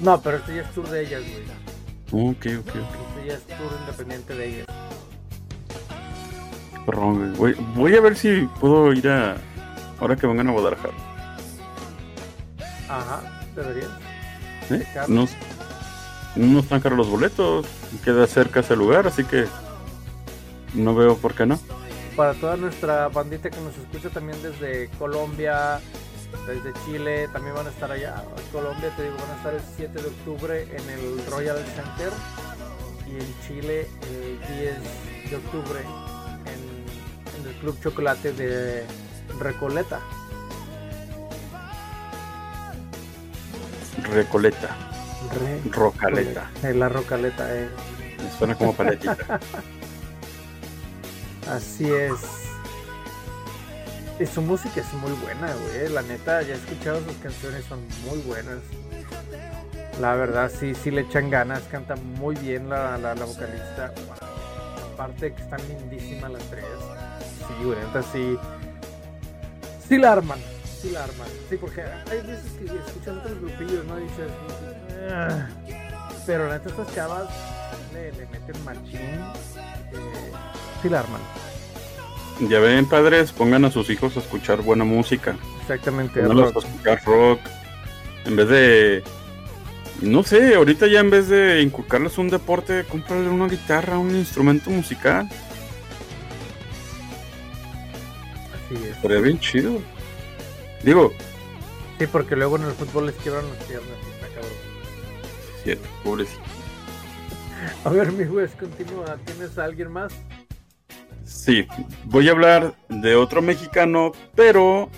[0.00, 2.30] No, pero este ya es tour de ellas, güey.
[2.30, 2.74] Ok, ok, ok.
[2.76, 4.66] Este ya es tour independiente de ellas.
[6.86, 7.54] Perdón, güey.
[7.74, 9.36] Voy a ver si puedo ir a.
[9.98, 10.92] Ahora que vengan a Guadalajara.
[12.88, 13.22] Ajá,
[13.54, 13.90] deberían.
[14.70, 14.86] ¿eh?
[15.08, 15.26] No,
[16.36, 17.66] no están caros los boletos.
[18.04, 19.46] Queda cerca ese lugar, así que.
[20.74, 21.58] No veo por qué no.
[22.16, 25.80] Para toda nuestra bandita que nos escucha también desde Colombia,
[26.46, 28.24] desde Chile, también van a estar allá.
[28.36, 32.12] En Colombia, te digo, van a estar el 7 de octubre en el Royal Center
[33.06, 38.84] y en Chile el 10 de octubre en, en el Club Chocolate de
[39.38, 40.00] Recoleta.
[44.12, 44.76] Recoleta,
[45.38, 46.50] Re- Rocaleta.
[46.62, 47.68] Eh, La Rocaleta, eh.
[48.22, 49.16] Me suena como paletita.
[51.50, 52.12] Así es.
[54.18, 55.88] Y su música es muy buena, güey.
[55.92, 58.58] La neta, ya he escuchado sus canciones, son muy buenas.
[60.00, 63.92] La verdad, sí, sí le echan ganas, canta muy bien la, la, la vocalista.
[64.94, 66.64] Aparte de que están lindísimas las tres.
[67.38, 68.38] Sí, güey, neta, sí.
[69.88, 70.38] Sí la arman,
[70.84, 71.28] sí la arman.
[71.48, 73.98] Sí, porque hay veces que escuchas otros grupillos, ¿no?
[73.98, 74.30] Y dices,
[75.10, 75.46] "Ah".
[76.26, 77.28] pero la neta, estas chavas
[77.92, 78.98] le, le meten machín.
[79.00, 80.32] eh,
[80.82, 81.20] sí la arman.
[82.48, 85.36] Ya ven, padres, pongan a sus hijos a escuchar buena música.
[85.62, 86.20] Exactamente.
[86.20, 87.40] Pónganlos a escuchar rock.
[88.26, 89.04] En vez de.
[90.02, 94.68] No sé, ahorita ya en vez de inculcarles un deporte, cómprale una guitarra, un instrumento
[94.70, 95.28] musical.
[98.52, 98.96] Así es.
[98.96, 99.80] Estaría bien chido.
[100.84, 101.12] Digo,
[101.98, 103.90] Sí, porque luego en el fútbol les quiebran las piernas.
[104.14, 104.50] Está cabrón.
[105.62, 106.42] cierto, pobrecito.
[107.84, 109.16] A ver, mi juez, continúa.
[109.24, 110.12] ¿Tienes a alguien más?
[111.24, 111.66] Sí,
[112.04, 114.90] voy a hablar de otro mexicano, pero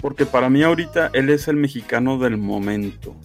[0.00, 3.16] porque para mí ahorita él es el mexicano del momento.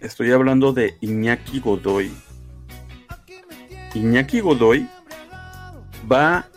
[0.00, 2.10] Estoy hablando de Iñaki Godoy.
[3.94, 4.88] Iñaki Godoy
[6.10, 6.48] va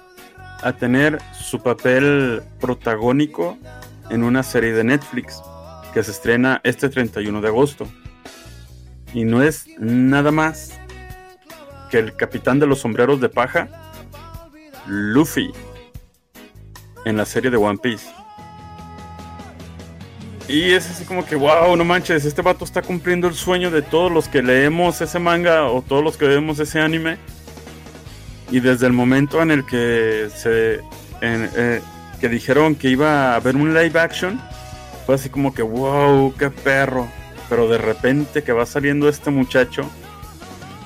[0.62, 3.58] a tener su papel protagónico
[4.10, 5.42] en una serie de Netflix
[5.94, 7.88] que se estrena este 31 de agosto.
[9.14, 10.80] Y no es nada más
[11.92, 13.70] que el capitán de los sombreros de paja,
[14.88, 15.52] Luffy
[17.06, 18.08] en la serie de One Piece.
[20.48, 23.82] Y es así como que, wow, no manches, este vato está cumpliendo el sueño de
[23.82, 27.18] todos los que leemos ese manga o todos los que vemos ese anime.
[28.52, 30.82] Y desde el momento en el que se
[31.22, 31.82] eh,
[32.24, 34.40] que dijeron que iba a haber un live action,
[35.06, 37.06] fue así como que, wow, qué perro.
[37.50, 39.84] Pero de repente que va saliendo este muchacho,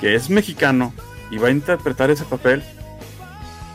[0.02, 0.96] que es mexicano,
[1.30, 2.64] y va a interpretar ese papel,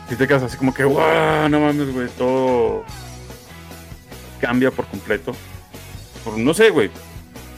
[0.09, 2.83] si te quedas así como que, wow, no mames, güey, todo
[4.41, 5.33] cambia por completo.
[6.25, 6.91] Por- no sé, güey.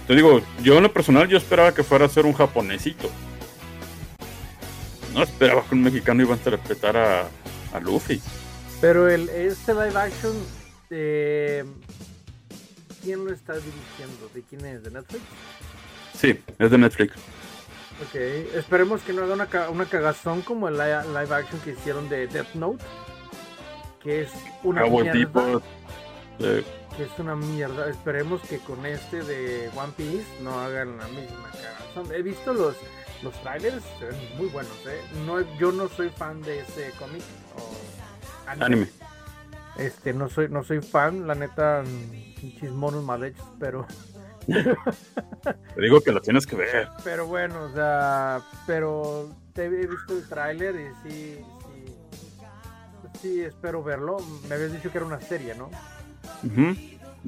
[0.05, 3.09] Te digo, yo en lo personal yo esperaba que fuera a ser un japonesito.
[5.15, 7.21] No esperaba que un mexicano iba a interpretar a,
[7.73, 8.21] a Luffy.
[8.85, 10.35] Pero el, este live action,
[10.91, 11.65] eh,
[13.01, 14.29] ¿quién lo está dirigiendo?
[14.31, 14.83] ¿De quién es?
[14.83, 15.23] ¿De Netflix?
[16.15, 17.15] Sí, es de Netflix.
[18.07, 22.07] Ok, esperemos que no haga una, una cagazón como el li- live action que hicieron
[22.09, 22.83] de Death Note.
[24.03, 24.29] Que es
[24.63, 25.61] una Cowboy mierda.
[26.37, 26.63] Eh,
[26.95, 27.89] Que es una mierda.
[27.89, 32.13] Esperemos que con este de One Piece no hagan la misma cagazón.
[32.13, 32.75] He visto los,
[33.23, 35.01] los trailers, se ven muy buenos, ¿eh?
[35.25, 37.23] No, yo no soy fan de ese cómic
[37.57, 37.64] o
[38.59, 38.87] anime.
[39.77, 43.85] Este, no soy, no soy fan, la neta, mm, chismonos mal hechos, pero,
[44.47, 46.87] Te digo que lo tienes que ver.
[47.03, 51.37] pero bueno, o sea, pero te he visto el tráiler y sí,
[51.73, 54.17] sí, sí, espero verlo.
[54.47, 55.69] Me habías dicho que era una serie, ¿no?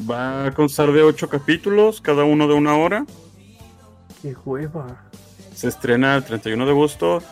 [0.10, 3.06] Va a constar de ocho capítulos, cada uno de una hora.
[4.22, 5.04] Qué hueva.
[5.56, 7.24] Se estrena el 31 de agosto.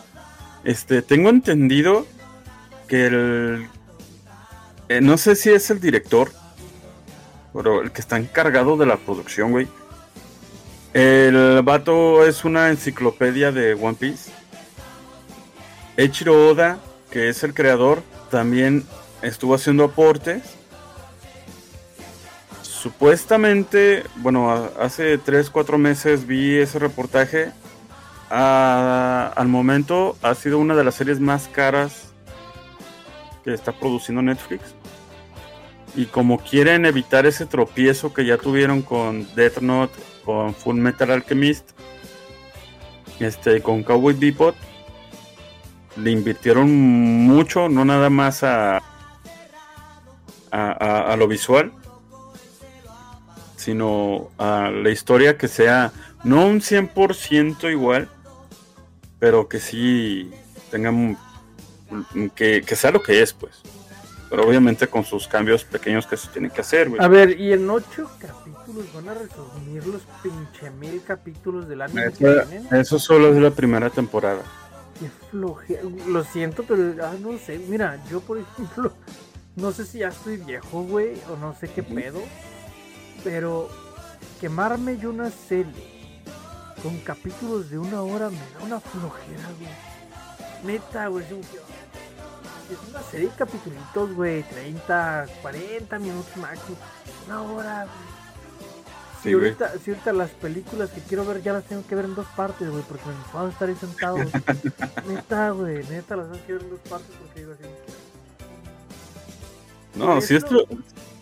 [0.64, 2.06] Este, tengo entendido
[2.88, 3.68] que el.
[4.88, 6.30] Eh, no sé si es el director,
[7.52, 9.66] pero el que está encargado de la producción, güey.
[10.94, 14.30] El vato es una enciclopedia de One Piece.
[15.96, 16.78] Eiichiro Oda,
[17.10, 18.84] que es el creador, también
[19.22, 20.42] estuvo haciendo aportes.
[22.62, 27.50] Su supuestamente, bueno, hace 3, 4 meses vi ese reportaje.
[28.30, 32.12] Al momento ha sido una de las series más caras
[33.44, 34.75] que está produciendo Netflix.
[35.96, 41.10] Y como quieren evitar ese tropiezo que ya tuvieron con Death Note, con Full Metal
[41.10, 41.70] Alchemist,
[43.18, 44.54] este, con Cowboy Bebop,
[45.96, 48.82] le invirtieron mucho, no nada más a,
[50.50, 51.72] a, lo visual,
[53.56, 55.92] sino a la historia que sea
[56.24, 58.10] no un 100% igual,
[59.18, 60.30] pero que sí
[60.70, 61.16] tenga un-
[62.34, 63.62] que, que sea lo que es, pues.
[64.36, 67.02] Pero obviamente con sus cambios pequeños que se tienen que hacer, güey.
[67.02, 72.12] A ver, y en ocho capítulos van a resumir los pinche mil capítulos del anime
[72.12, 72.74] que Eso, tienen.
[72.74, 74.42] eso solo es la primera temporada.
[75.00, 75.80] Qué flojera.
[76.06, 77.58] Lo siento, pero ah, no sé.
[77.66, 78.92] Mira, yo por ejemplo,
[79.56, 82.20] no sé si ya estoy viejo, güey, o no sé qué pedo.
[83.24, 83.70] Pero
[84.38, 86.20] quemarme yo una serie
[86.82, 90.76] con capítulos de una hora me da una flojera, güey.
[90.76, 91.24] Neta, güey.
[92.70, 94.42] Es un- Es una serie de capítulos, güey.
[94.44, 96.76] 30, 40 minutos máximo.
[97.26, 98.16] Una hora, güey.
[99.22, 102.04] Sí, si, ahorita, si ahorita las películas que quiero ver ya las tengo que ver
[102.04, 104.16] en dos partes, güey, porque me puedo estar ahí sentado.
[105.08, 107.64] neta, güey, neta las tengo que ver en dos partes porque digo así.
[109.94, 110.68] no si Eso- esto.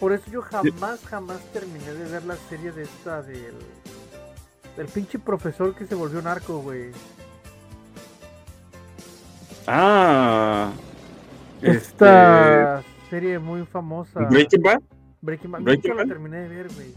[0.00, 3.54] Por eso yo jamás, jamás terminé de ver la serie de esta del.
[4.76, 6.90] Del pinche profesor que se volvió narco, güey.
[9.66, 10.72] Ah.
[11.64, 14.20] Esta serie muy famosa.
[14.20, 14.80] Este, Breaking Bad.
[15.22, 15.60] Breaking Bad.
[15.62, 16.94] Breaking nunca la terminé de ver, güey.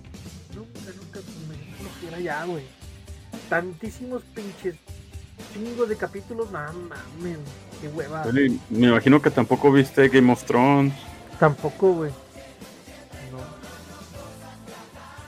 [0.55, 2.63] Nunca, nunca me flojera ya, güey.
[3.49, 4.75] Tantísimos pinches
[5.53, 7.37] chingos de capítulos, no mames,
[7.81, 8.25] qué hueva.
[8.69, 10.93] Me imagino que tampoco viste Game of Thrones.
[11.39, 12.11] Tampoco, güey.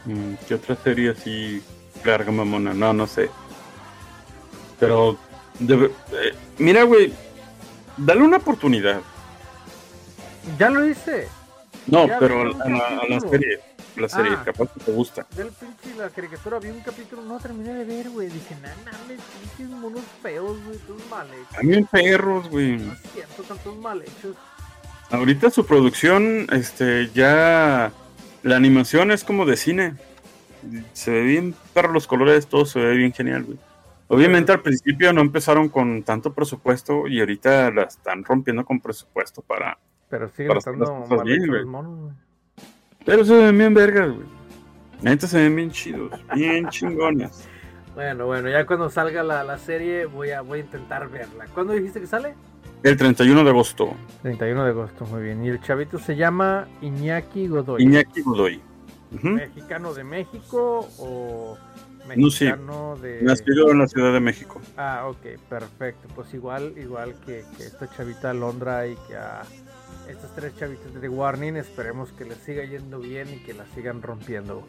[0.05, 0.13] No.
[0.13, 1.61] Mm, ¿Qué otra serie así
[2.03, 2.73] larga, mamona?
[2.73, 3.29] No, no sé.
[4.79, 5.17] Pero,
[5.61, 7.13] eh, mira, güey,
[7.97, 9.01] dale una oportunidad.
[10.57, 11.27] Ya lo hice.
[11.87, 13.59] No, Ya pero a a la serie,
[13.95, 14.43] la serie, Ah.
[14.45, 15.25] capaz que te gusta.
[15.35, 18.27] Del pinche la caricatura vi un capítulo, no terminé de ver, güey.
[18.29, 19.19] Dije, nah, mames,
[19.57, 21.55] pinches monos feos, güey, todos mal hechos.
[21.55, 22.77] También perros, güey.
[22.77, 24.35] No es cierto, están todos mal hechos.
[25.11, 27.91] Ahorita su producción, este, ya
[28.43, 29.95] la animación es como de cine.
[30.93, 33.57] Se ve bien perro los colores, todo se ve bien genial, güey.
[34.09, 39.41] Obviamente al principio no empezaron con tanto presupuesto y ahorita la están rompiendo con presupuesto
[39.41, 39.77] para...
[40.09, 42.13] Pero siguen estando mal bien, los monos, güey.
[43.05, 44.27] Pero se ven bien vergas, güey.
[45.01, 47.47] Neta se ven bien chidos, bien chingones.
[47.95, 51.47] Bueno, bueno, ya cuando salga la, la serie voy a, voy a intentar verla.
[51.53, 52.33] ¿Cuándo dijiste que sale?
[52.81, 55.43] El 31 de agosto, 31 de agosto, muy bien.
[55.43, 57.83] Y el chavito se llama Iñaki Godoy.
[57.83, 58.61] Iñaki Godoy.
[59.11, 61.57] ¿Mexicano de México o
[62.15, 62.45] No sé.
[62.45, 63.21] mexicano de...?
[63.21, 64.61] Nacido en la Ciudad de México.
[64.77, 66.07] Ah, ok, perfecto.
[66.15, 69.41] Pues igual, igual que, que esta chavita Londra y que a
[70.09, 74.01] estos tres chavitos de Warning, esperemos que les siga yendo bien y que la sigan
[74.01, 74.67] rompiendo.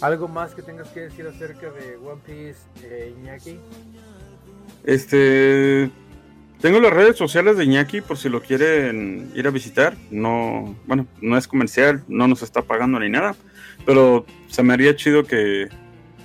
[0.00, 3.58] ¿Algo más que tengas que decir acerca de One Piece, eh, Iñaki?
[4.84, 5.90] Este.
[6.60, 9.96] Tengo las redes sociales de Iñaki por si lo quieren ir a visitar.
[10.10, 13.34] No, bueno, no es comercial, no nos está pagando ni nada.
[13.84, 15.68] Pero se me haría chido que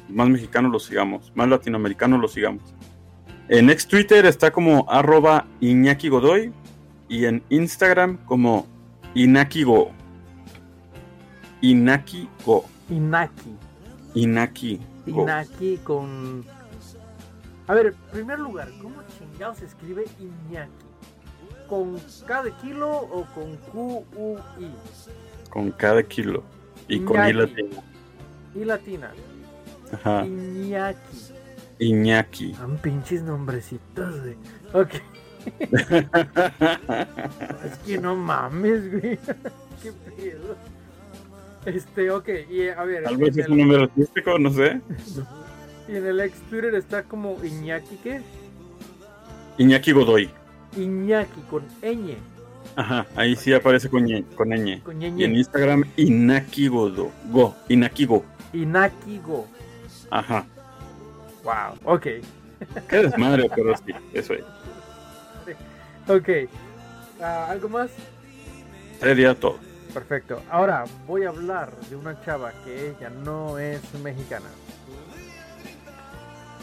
[0.10, 2.76] más mexicanos lo sigamos, más latinoamericanos lo sigamos.
[3.50, 6.52] En ex Twitter está como arroba Iñaki Godoy
[7.10, 8.68] y en Instagram como
[9.14, 9.92] Inakigo.
[11.62, 12.66] Inakigo.
[12.90, 13.56] Inaki.
[14.14, 14.80] Inaki.
[15.06, 16.46] Inaki con...
[17.68, 20.72] A ver, en primer lugar, ¿cómo chingado se escribe Iñaki?
[21.68, 24.72] ¿Con K de kilo o con Q-U-I?
[25.50, 26.44] Con cada kilo.
[26.88, 27.84] Y con I latina.
[28.56, 29.12] Y latina.
[29.92, 30.26] Ajá.
[30.26, 31.18] Iñaki.
[31.80, 32.54] Iñaki.
[32.56, 34.38] Son pinches nombrecitos, güey.
[34.74, 35.02] Ok.
[37.64, 39.18] Es que no mames, güey.
[39.84, 40.56] Qué pedo.
[41.66, 43.04] Este, ok, y a ver.
[43.04, 44.82] Tal vez es el- un número artístico, no sé.
[45.90, 48.20] Y en el ex Twitter está como Iñaki, ¿qué?
[49.58, 50.30] Iñaki Godoy.
[50.76, 52.16] Iñaki con ñ.
[52.76, 54.82] Ajá, ahí sí aparece con, ñe- con ñ.
[54.84, 55.34] Con Y en.
[55.38, 57.10] Instagram, Inaki Godo.
[57.32, 57.56] Go.
[57.70, 58.26] Inaki Go.
[58.52, 59.48] Inaki Go.
[60.12, 60.46] Ajá.
[61.46, 62.04] Wow, ok.
[62.90, 64.44] Qué desmadre, pero sí, eso es.
[66.08, 66.30] Ok.
[67.22, 67.90] Ah, ¿Algo más?
[69.00, 69.58] Sería todo.
[69.94, 70.42] Perfecto.
[70.50, 74.46] Ahora voy a hablar de una chava que ella no es mexicana.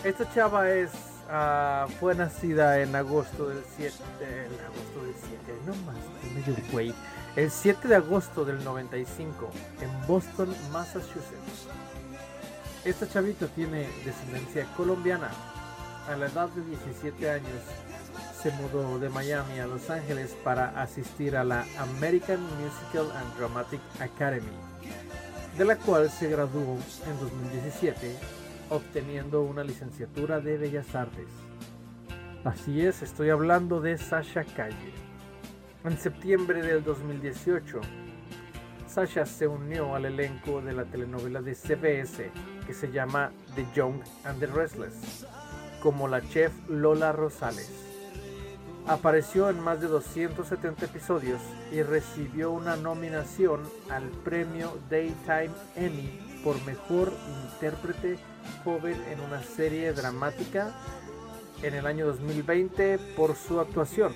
[0.02, 0.90] Esta chava es
[1.30, 3.94] ah, fue nacida en agosto del 7.
[4.20, 5.36] En agosto del 7.
[5.66, 5.96] No más,
[6.34, 6.94] medio güey.
[7.36, 11.68] el 7 de agosto del 95 en Boston, Massachusetts.
[12.84, 15.30] Esta chavita tiene descendencia colombiana.
[16.08, 17.62] A la edad de 17 años
[18.42, 23.80] se mudó de Miami a Los Ángeles para asistir a la American Musical and Dramatic
[24.00, 24.52] Academy,
[25.56, 28.16] de la cual se graduó en 2017,
[28.70, 31.28] obteniendo una licenciatura de Bellas Artes.
[32.44, 34.92] Así es, estoy hablando de Sasha Calle.
[35.84, 37.80] En septiembre del 2018,
[38.86, 42.30] Sasha se unió al elenco de la telenovela de CBS
[42.66, 45.26] que se llama The Young and the Restless,
[45.82, 47.83] como la chef Lola Rosales.
[48.86, 51.40] Apareció en más de 270 episodios
[51.72, 57.10] y recibió una nominación al premio Daytime Emmy por mejor
[57.44, 58.18] intérprete
[58.62, 60.70] joven en una serie dramática
[61.62, 64.12] en el año 2020 por su actuación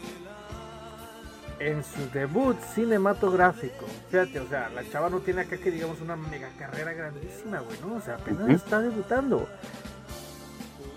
[1.60, 3.86] en su debut cinematográfico.
[4.10, 7.80] Fíjate, o sea, la chava no tiene acá que digamos una mega carrera grandísima, güey,
[7.80, 7.96] ¿no?
[7.96, 9.48] O sea, apenas está debutando.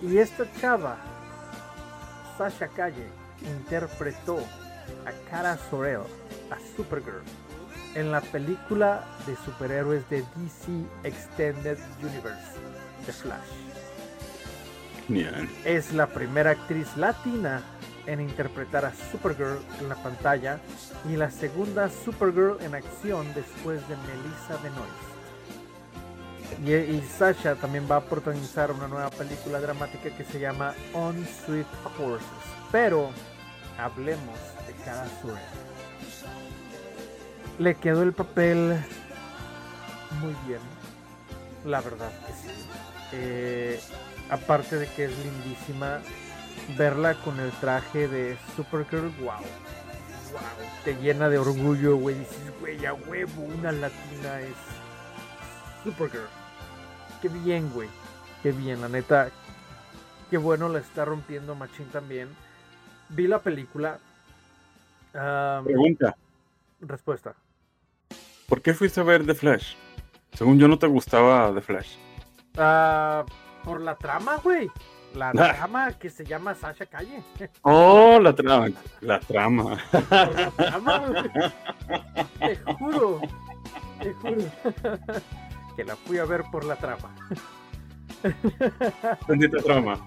[0.01, 0.97] Y esta chava,
[2.37, 3.07] Sasha Calle,
[3.43, 4.39] interpretó
[5.05, 6.01] a Cara Sorel,
[6.49, 7.21] a Supergirl,
[7.95, 12.57] en la película de superhéroes de DC Extended Universe,
[13.05, 13.71] The Flash.
[15.65, 17.61] Es la primera actriz latina
[18.05, 20.59] en interpretar a Supergirl en la pantalla
[21.09, 25.11] y la segunda Supergirl en acción después de Melissa Benoist.
[26.65, 31.15] Y, y, Sasha también va a protagonizar una nueva película dramática que se llama On
[31.25, 31.65] Sweet
[31.99, 32.27] Horses.
[32.71, 33.09] Pero
[33.77, 35.41] hablemos de cada suerte.
[37.59, 38.83] Le quedó el papel
[40.19, 40.59] muy bien,
[41.65, 42.65] la verdad que sí.
[43.13, 43.79] Eh,
[44.29, 45.99] aparte de que es lindísima,
[46.77, 49.33] verla con el traje de Supergirl, wow.
[50.31, 50.41] Wow,
[50.85, 52.15] te llena de orgullo, güey.
[52.15, 54.55] Dices, güey, a huevo, una latina es
[55.83, 56.29] Supergirl.
[57.21, 57.89] Qué bien, güey.
[58.41, 59.29] Qué bien, la neta.
[60.29, 62.29] Qué bueno la está rompiendo Machín también.
[63.11, 63.99] Vi la película.
[65.13, 66.15] Um, Pregunta.
[66.79, 67.35] Respuesta.
[68.47, 69.75] ¿Por qué fuiste a ver The Flash?
[70.33, 71.95] Según yo no te gustaba The Flash.
[72.55, 73.25] Uh,
[73.63, 74.69] por la trama, güey.
[75.13, 77.21] La trama que se llama Sasha Calle.
[77.63, 78.69] Oh, la trama.
[79.01, 79.77] La trama.
[79.91, 81.29] Por la trama, güey.
[82.39, 83.21] Te juro.
[83.99, 84.41] Te juro.
[85.75, 87.15] Que la fui a ver por la trama.
[89.25, 89.97] Bendita trama.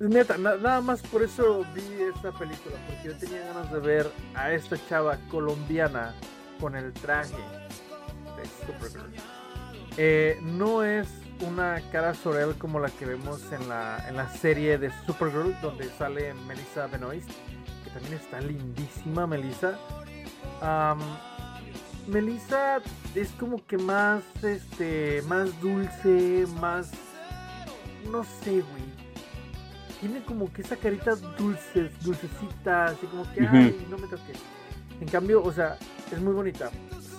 [0.00, 1.82] Neta, na nada más por eso vi
[2.14, 6.14] esta película, porque yo tenía ganas de ver a esta chava colombiana
[6.58, 9.12] con el traje de Supergirl.
[9.98, 11.06] Eh, no es
[11.46, 15.90] una cara Sorel como la que vemos en la, en la serie de Supergirl, donde
[15.90, 17.28] sale Melissa Benoist,
[17.84, 19.78] que también está lindísima Melissa.
[20.62, 21.00] Um,
[22.10, 22.80] Melissa
[23.14, 26.90] es como que más, este, más dulce, más,
[28.10, 28.89] no sé, güey.
[30.00, 34.38] Tiene como que esa carita dulce, dulcecita, así como que, ay, no me toques.
[35.00, 35.76] En cambio, o sea,
[36.10, 36.70] es muy bonita.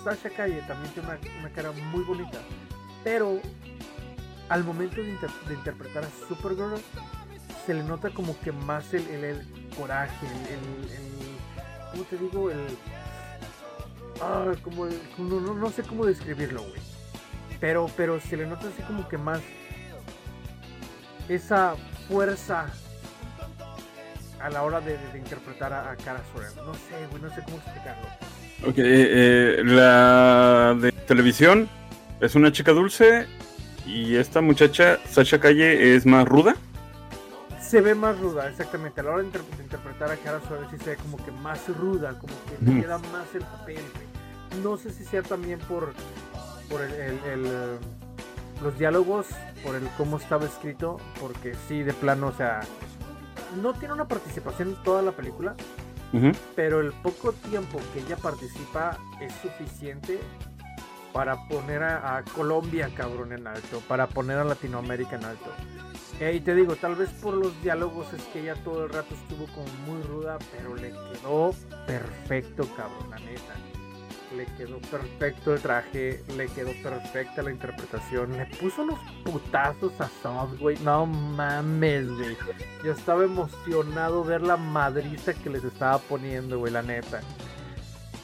[0.02, 2.38] Sasha Calle también tiene una, una cara muy bonita.
[3.04, 3.40] Pero
[4.48, 6.80] al momento de, inter de, interpretar a Supergirl,
[7.64, 11.22] se le nota como que más el, el, el coraje, el, el,
[11.92, 12.50] ¿Cómo te digo?
[12.50, 12.58] El.
[14.20, 16.80] Ah, como el, no, no, no, sé cómo describirlo, güey.
[17.60, 19.40] Pero, pero se le nota así como que más.
[21.28, 21.76] Esa
[22.08, 22.66] fuerza
[24.40, 26.22] a la hora de, interpretar a, a Cara.
[26.34, 28.08] No sé, güey, no sé cómo explicarlo.
[28.66, 31.68] Ok, eh, la de televisión
[32.20, 33.26] es una chica dulce
[33.86, 36.56] y esta muchacha, Sasha Calle, es más ruda.
[37.60, 39.00] Se ve más ruda, exactamente.
[39.00, 41.32] A la hora de, inter de interpretar a Cara Suárez sí se ve como que
[41.32, 43.80] más ruda, como que le queda más el papel.
[43.94, 44.62] Güey.
[44.62, 45.92] No sé si sea también por,
[46.68, 47.78] por el, el, el,
[48.62, 49.26] los diálogos,
[49.64, 52.60] por el cómo estaba escrito, porque sí, de plano, o sea,
[53.60, 55.54] no tiene una participación en toda la película,
[56.12, 56.36] uh -huh.
[56.54, 60.18] pero el poco tiempo que ella participa es suficiente
[61.12, 65.50] para poner a, a, Colombia, cabrón, en alto, para poner a Latinoamérica en alto.
[66.20, 69.14] Eh, y te digo, tal vez por los diálogos es que ella todo el rato
[69.14, 71.54] estuvo como muy ruda, pero le quedó
[71.86, 73.71] perfecto, cabrón, la neta.
[74.36, 80.08] Le quedó perfecto el traje, le quedó perfecta la interpretación, le puso los putazos a
[80.22, 80.78] Soft, güey.
[80.78, 82.36] No mames, güey.
[82.82, 87.20] Yo estaba emocionado ver la madriza que les estaba poniendo, güey, la neta.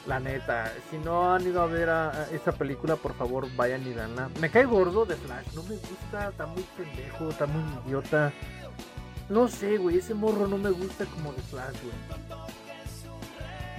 [0.07, 3.93] La neta, si no han ido a ver a esa película, por favor vayan y
[3.93, 4.29] danla.
[4.39, 8.33] Me cae gordo de Flash, no me gusta, está muy pendejo, está muy idiota.
[9.29, 12.38] No sé, güey, ese morro no me gusta como de Flash, güey.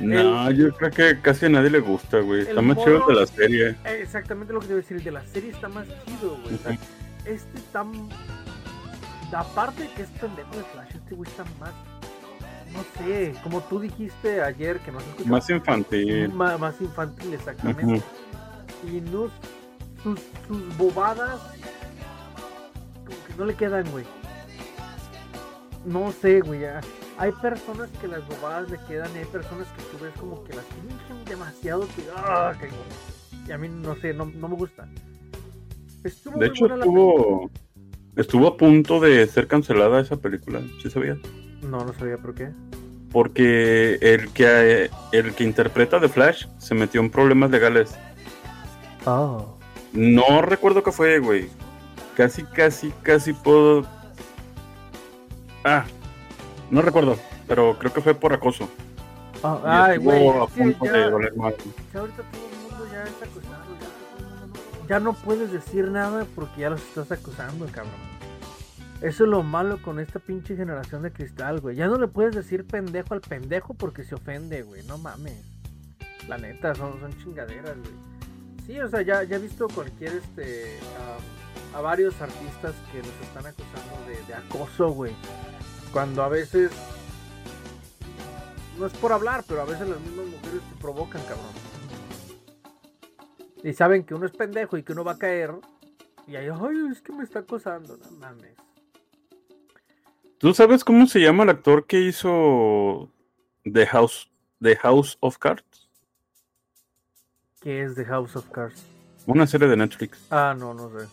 [0.00, 2.40] No, yo creo que casi a nadie le gusta, güey.
[2.42, 3.68] Está El más chido morro- de la serie.
[3.84, 4.96] Eh, Exactamente lo que te iba a decir.
[4.96, 6.54] El de la serie está más chido, güey.
[7.26, 7.84] Este está.
[9.32, 11.70] Aparte de que es pendejo de Flash, este güey está más.
[12.72, 15.28] No sé, como tú dijiste ayer que no se escuchó.
[15.28, 16.28] Más infantil.
[16.32, 18.02] más infantil, exactamente.
[18.86, 19.28] Y no.
[20.02, 21.40] Sus, sus bobadas.
[23.04, 24.04] Como que no le quedan, güey.
[25.84, 26.60] No sé, güey.
[26.60, 26.80] ya.
[27.20, 30.54] Hay personas que las bobadas le quedan y hay personas que tú ves como que
[30.54, 32.02] las fingen demasiado que.
[32.16, 32.54] ¡Ah!
[32.58, 32.70] que-
[33.46, 34.88] y a mí no sé, no, no me gusta.
[36.02, 37.50] Estuvo De hecho, estuvo.
[38.16, 40.62] Estuvo a punto de ser cancelada esa película.
[40.82, 41.18] ¿Sí sabías?
[41.60, 42.52] No, no sabía por qué.
[43.12, 47.98] Porque el que, el que interpreta de Flash se metió en problemas legales.
[49.04, 49.58] Oh.
[49.92, 51.50] No recuerdo qué fue, güey.
[52.16, 53.84] Casi, casi, casi puedo.
[55.64, 55.84] Ah,
[56.70, 57.16] no recuerdo,
[57.48, 58.68] pero creo que fue por acoso.
[59.34, 60.28] Y ay, güey.
[60.28, 63.64] a punto ya- de que ahorita todo el mundo ya es acusado.
[63.80, 68.10] Ya, ya no puedes decir nada porque ya los estás acusando, cabrón.
[69.00, 71.74] Eso es lo malo con esta pinche generación de cristal, güey.
[71.74, 74.82] Ya no le puedes decir pendejo al pendejo porque se ofende, güey.
[74.84, 75.42] No mames.
[76.28, 77.94] La neta, son, son chingaderas, güey.
[78.66, 83.08] Sí, o sea, ya, ya he visto cualquier, este, am, a varios artistas que los
[83.22, 85.12] están acusando de, de acoso, güey.
[85.92, 86.70] Cuando a veces,
[88.78, 91.70] no es por hablar, pero a veces las mismas mujeres te provocan, cabrón.
[93.62, 95.52] Y saben que uno es pendejo y que uno va a caer.
[96.26, 98.54] Y ahí, ay, es que me está acosando, no mames.
[100.38, 103.10] ¿Tú sabes cómo se llama el actor que hizo
[103.64, 104.30] The House,
[104.62, 105.90] The House of Cards?
[107.60, 108.82] ¿Qué es The House of Cards?
[109.26, 110.18] Una serie de Netflix.
[110.30, 111.06] Ah, no, no sé.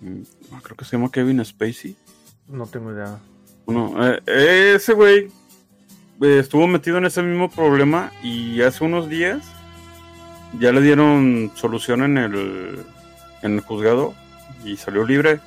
[0.00, 0.22] Mm,
[0.62, 1.94] Creo que se llama Kevin Spacey.
[2.48, 3.18] No tengo idea.
[3.66, 3.94] Bueno,
[4.26, 5.30] eh, ese güey
[6.20, 9.38] eh, estuvo metido en ese mismo problema y hace unos días
[10.58, 12.84] ya le dieron solución en el,
[13.42, 14.14] en el juzgado
[14.64, 15.40] y salió libre.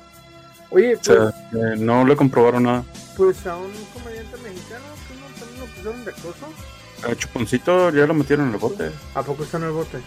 [0.70, 2.84] Oye, O pues, sea, eh, no le comprobaron nada.
[3.16, 7.10] pues a un comediante mexicano que no también lo pusieron de acoso.
[7.10, 8.90] A Chuponcito ya lo metieron en el bote.
[9.14, 9.98] ¿A poco está en el bote?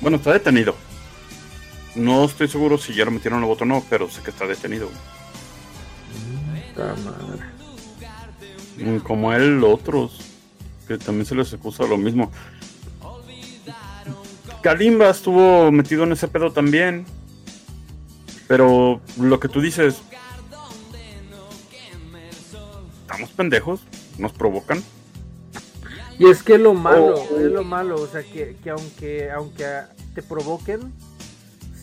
[0.00, 0.74] Bueno, está detenido.
[1.96, 4.30] No estoy seguro si ya lo metieron en el bote o no, pero sé que
[4.30, 4.88] está detenido.
[6.74, 7.55] Puta madre.
[9.04, 10.20] Como él, otros,
[10.86, 12.30] que también se les acusa lo mismo.
[14.62, 17.06] Kalimba estuvo metido en ese pedo también.
[18.48, 20.02] Pero lo que tú dices.
[23.02, 23.80] Estamos pendejos,
[24.18, 24.82] nos provocan.
[26.18, 27.38] Y es que lo malo, Oh.
[27.38, 29.66] es lo malo, o sea, que, que aunque aunque
[30.14, 30.92] te provoquen,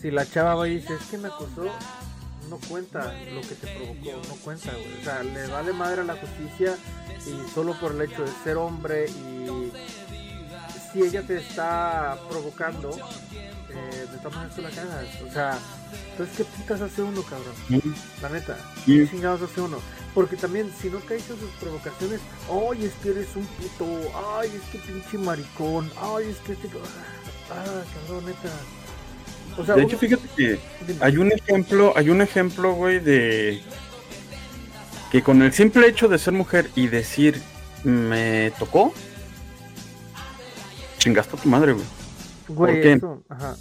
[0.00, 1.66] si la chava va y dice, es que me acosó,
[2.48, 5.00] no cuenta lo que te provocó, no cuenta, güey.
[5.00, 6.76] O sea, le vale madre a la justicia
[7.26, 9.72] y solo por el hecho de ser hombre y
[10.92, 12.90] si ella te está provocando,
[13.70, 15.22] eh, todas maneras tú la cagas.
[15.22, 15.58] O sea,
[16.10, 17.54] entonces, ¿qué putas hace uno, cabrón?
[18.22, 19.78] La neta, ¿qué chingados hace uno?
[20.14, 23.86] Porque también, si no caes en sus provocaciones, ay, es que eres un puto,
[24.38, 26.68] ay, es que pinche maricón, ay, es que este.
[27.50, 28.50] Ah, cabrón, neta.
[29.58, 30.58] O sea, De hecho, uno- fíjate que
[31.00, 33.60] hay un ejemplo, hay un ejemplo, güey, de
[35.12, 37.40] que con el simple hecho de ser mujer y decir
[37.84, 38.92] me tocó,
[40.98, 41.84] chingaste a tu madre, güey.
[42.48, 42.92] güey, ¿por qué?
[42.94, 43.56] eso, ajá.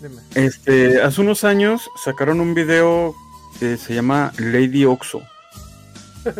[0.00, 0.20] Dime.
[0.34, 3.14] Este, hace unos años sacaron un video
[3.60, 5.22] que se llama Lady Oxo.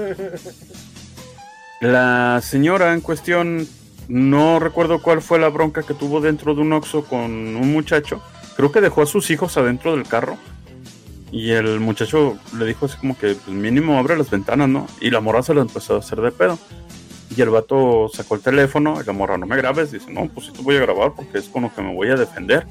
[1.81, 3.67] La señora en cuestión,
[4.09, 8.23] no recuerdo cuál fue la bronca que tuvo dentro de un Oxxo con un muchacho.
[8.57, 10.37] Creo que dejó a sus hijos adentro del carro.
[11.31, 14.87] Y el muchacho le dijo así como que, pues mínimo abre las ventanas, ¿no?
[15.01, 16.59] Y la morra se la empezó a hacer de pedo.
[17.35, 19.93] Y el vato sacó el teléfono y la morra, no me grabes.
[19.93, 22.09] Dice, no, pues sí te voy a grabar porque es con lo que me voy
[22.11, 22.67] a defender.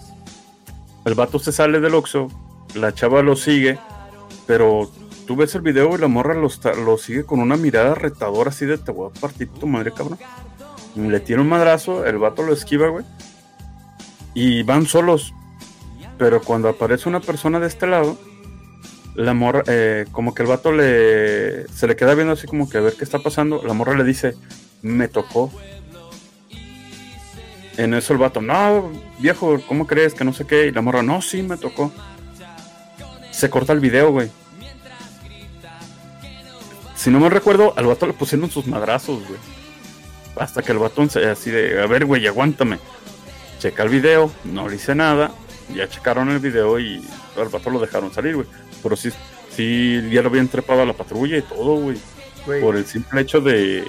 [1.03, 2.27] El vato se sale del Oxxo,
[2.75, 3.79] la chava lo sigue,
[4.45, 4.91] pero
[5.25, 8.77] tú ves el video y la morra lo, sigue con una mirada retadora así de
[8.77, 10.19] te voy a partir tu madre, cabrón.
[10.95, 13.05] Le tira un madrazo, el vato lo esquiva, güey.
[14.35, 15.33] Y van solos.
[16.21, 18.15] Pero cuando aparece una persona de este lado,
[19.15, 22.77] la morra, eh, como que el vato le, se le queda viendo así como que
[22.77, 23.63] a ver qué está pasando.
[23.65, 24.35] La morra le dice,
[24.83, 25.51] me tocó.
[27.75, 30.67] En eso el vato, no, viejo, ¿cómo crees que no sé qué?
[30.67, 31.91] Y la morra, no, sí, me tocó.
[33.31, 34.29] Se corta el video, güey.
[36.95, 39.39] Si no me recuerdo, al vato le pusieron sus madrazos, güey.
[40.35, 42.77] Hasta que el vato se- así de, a ver, güey, aguántame.
[43.57, 45.31] Checa el video, no le hice nada.
[45.75, 47.03] Ya checaron el video y
[47.37, 48.47] al vato lo dejaron salir, güey.
[48.83, 49.09] Pero sí,
[49.55, 51.97] sí, ya lo habían trepado a la patrulla y todo, güey.
[52.45, 53.85] Por el simple hecho de...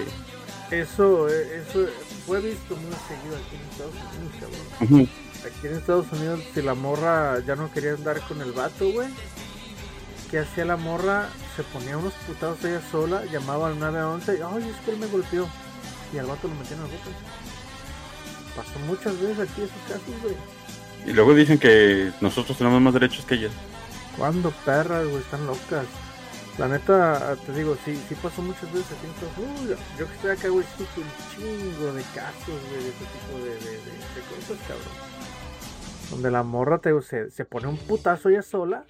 [0.70, 1.86] eso, eh, eso,
[2.26, 5.08] fue visto muy seguido aquí en Estados Unidos, cabrón.
[5.44, 9.08] Aquí en Estados Unidos, si la morra ya no quería andar con el vato, güey,
[10.30, 11.30] ¿qué hacía la morra?
[11.56, 15.06] Se ponía unos putados ella sola, llamaba al 911 y, ay, es que él me
[15.06, 15.48] golpeó.
[16.12, 17.10] Y al vato lo metían al bote.
[18.54, 20.36] Pasó muchas veces aquí esos casos, güey.
[21.06, 23.52] Y luego dicen que nosotros tenemos más derechos que ellas.
[24.16, 25.18] ¿Cuándo perras, güey?
[25.18, 25.86] Están locas.
[26.58, 30.48] La neta, te digo, sí, sí pasó muchas veces aquí en yo que estoy acá,
[30.48, 35.12] güey, que un chingo de casos, güey, de ese tipo de, de cosas, cabrón.
[36.10, 38.84] Donde la morra te, se, se pone un putazo ella sola,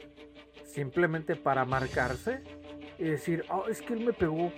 [0.67, 2.43] simplemente para marcarse
[2.99, 4.53] y decir, oh, es que él me pegó.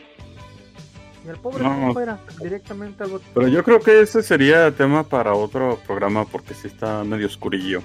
[1.24, 1.92] Y el pobre No.
[1.92, 3.24] fuera directamente al bote.
[3.32, 7.80] Pero yo creo que ese sería tema para otro programa porque sí está medio oscurillo.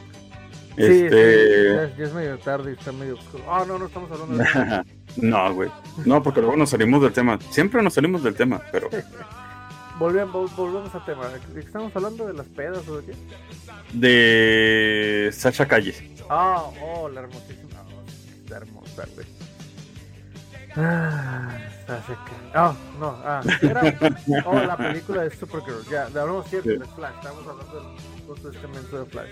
[0.78, 1.10] Sí, Este.
[1.10, 3.44] sí, ya, ya es medio tarde y está medio oscuro.
[3.50, 4.84] Ah, no, no estamos hablando de
[5.18, 5.70] no, güey.
[6.06, 7.38] No, porque luego nos salimos del tema.
[7.50, 8.90] Siempre nos salimos del tema, pero
[10.00, 11.24] Volvemos, volvemos al tema.
[11.58, 13.14] ¿Estamos hablando de las pedas o de qué?
[13.94, 15.94] de Sacha Calle.
[16.30, 17.82] Ah, oh, la hermosísima.
[17.82, 19.28] oh, la hermosa, güey.
[20.76, 21.50] Ah,
[21.90, 22.52] Sasha Calle.
[22.56, 23.82] Oh, no, ah, era.
[24.46, 25.84] Oh, la película de Supergirl.
[25.90, 26.78] Ya, hablamos cierto, Sí.
[26.78, 27.16] de Flash.
[27.16, 29.30] Estamos hablando del justo este de Flash.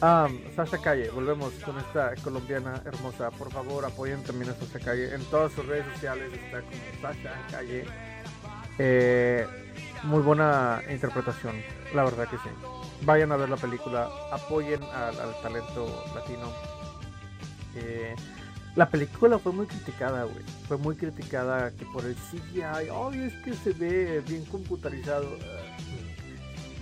[0.00, 3.30] Ah, Sasha Calle, volvemos con esta colombiana hermosa.
[3.32, 5.12] Por favor, apoyen también a Sasha Calle.
[5.12, 7.84] En todas sus redes sociales está como Sasha Calle.
[8.78, 9.46] Eh,
[10.04, 11.60] muy buena interpretación,
[11.94, 12.48] la verdad que sí.
[13.02, 16.46] Vayan a ver la película, apoyen al, al talento latino.
[17.74, 18.14] Eh,
[18.76, 20.44] la película fue muy criticada, güey.
[20.68, 25.26] Fue muy criticada que por el CGI, ay, es que se ve bien computarizado.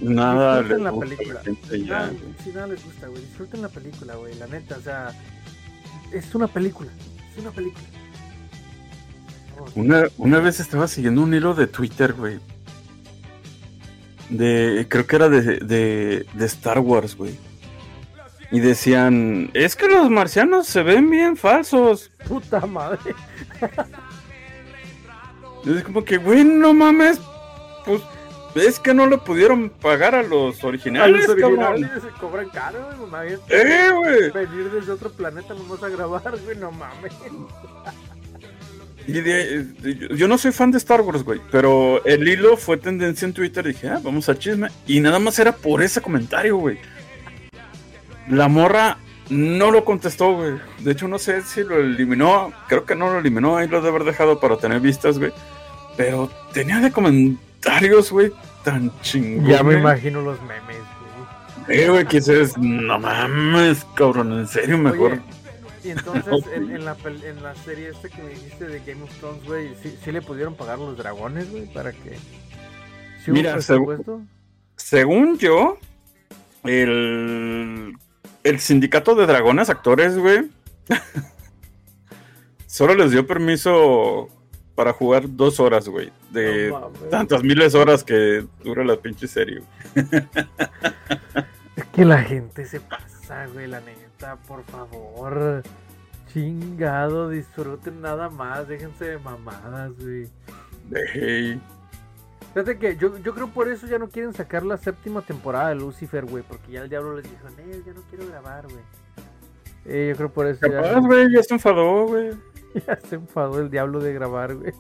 [0.00, 1.42] Nada Disfruten la película.
[2.44, 3.22] si nada les gusta, güey.
[3.22, 4.34] Disfruten la película, güey.
[4.34, 5.12] La neta, o sea,
[6.12, 6.90] es una película.
[7.32, 7.84] Es una película.
[9.58, 12.38] Oh, Una, una vez estaba siguiendo un hilo de Twitter, güey.
[14.28, 17.36] De, creo que era de, de, de Star Wars, güey.
[18.50, 22.10] Y decían, es que los marcianos se ven bien falsos.
[22.26, 22.98] puta madre.
[25.66, 27.20] Es como que, güey, no mames.
[27.84, 28.00] Pues
[28.54, 31.58] es que no le pudieron pagar a los A originales, los cabrón.
[31.64, 32.78] originales se cobran caro,
[33.10, 33.34] güey.
[33.50, 34.30] Eh, güey.
[34.30, 36.56] venir desde otro planeta nomás a grabar, güey.
[36.56, 37.12] No mames.
[39.06, 42.76] Y de- de- yo no soy fan de Star Wars, güey, pero el hilo fue
[42.76, 43.66] tendencia en Twitter.
[43.66, 44.68] Dije, ah, vamos al chisme.
[44.86, 46.78] Y nada más era por ese comentario, güey.
[48.30, 48.98] La morra
[49.30, 50.54] no lo contestó, güey.
[50.80, 52.52] De hecho, no sé si lo eliminó.
[52.68, 53.56] Creo que no lo eliminó.
[53.56, 55.32] Ahí lo debe haber dejado para tener vistas, güey.
[55.96, 58.32] Pero tenía de comentarios, güey,
[58.64, 59.46] tan chingón.
[59.46, 60.82] Ya me imagino los memes,
[61.66, 61.80] güey.
[61.80, 65.12] Eh, güey, que dices, no mames, cabrón, en serio, mejor.
[65.12, 65.22] Oye,
[65.84, 69.10] y entonces en, en la, en la serie esta que me dijiste de Game of
[69.18, 71.66] Thrones, güey, ¿sí, sí le pudieron pagar los dragones, güey?
[71.66, 72.16] ¿Para que
[73.24, 74.22] ¿Sí Mira, presupuesto?
[74.76, 75.78] Según yo,
[76.64, 77.96] el,
[78.48, 80.50] el sindicato de dragones actores, güey,
[82.66, 84.28] solo les dio permiso
[84.74, 89.62] para jugar dos horas, güey, de No tantas miles horas que dura la pinche serie.
[89.94, 90.06] güey.
[91.76, 95.62] Es que la gente se pasa, güey, la neta, por favor.
[96.32, 100.28] Chingado, disfruten nada más, déjense de mamadas, güey.
[101.14, 101.60] Ey,
[102.58, 105.76] Fíjate que yo, yo creo por eso ya no quieren sacar la séptima temporada de
[105.76, 108.82] Lucifer, güey, porque ya el diablo les dijo, "Nel, ya no quiero grabar, güey.
[109.84, 112.32] Eh, yo creo por eso ya, güey, ya se enfadó, güey.
[112.86, 114.72] ya se enfadó el diablo de grabar, güey.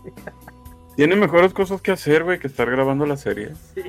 [0.96, 3.52] Tiene mejores cosas que hacer, güey, que estar grabando la serie.
[3.72, 3.84] Sí.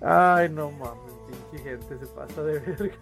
[0.00, 1.14] Ay, no mames,
[1.50, 2.94] pinche gente se pasa de verga.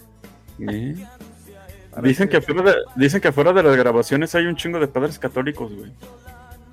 [0.58, 1.06] ¿Eh?
[2.02, 5.18] Dicen que, afuera de, dicen que afuera de las grabaciones hay un chingo de padres
[5.18, 5.90] católicos, güey.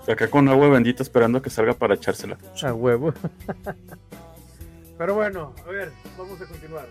[0.08, 2.38] Acá con agua bendita esperando a que salga para echársela.
[2.62, 3.14] A huevo.
[4.98, 6.88] Pero bueno, a ver, vamos a continuar.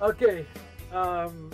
[0.00, 0.22] Ok.
[0.92, 1.50] am,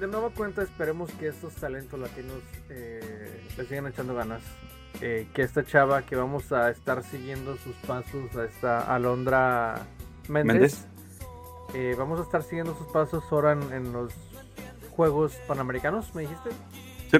[0.00, 4.42] de nueva cuenta, esperemos que estos talentos latinos eh, le sigan echando ganas.
[5.00, 9.86] Eh, que esta chava que vamos a estar siguiendo sus pasos, a esta Alondra
[10.28, 10.86] Méndez, Méndez.
[11.74, 14.12] eh, vamos a estar siguiendo sus pasos ahora en, en los
[14.90, 16.50] Juegos Panamericanos, ¿me dijiste?
[17.12, 17.18] Sí.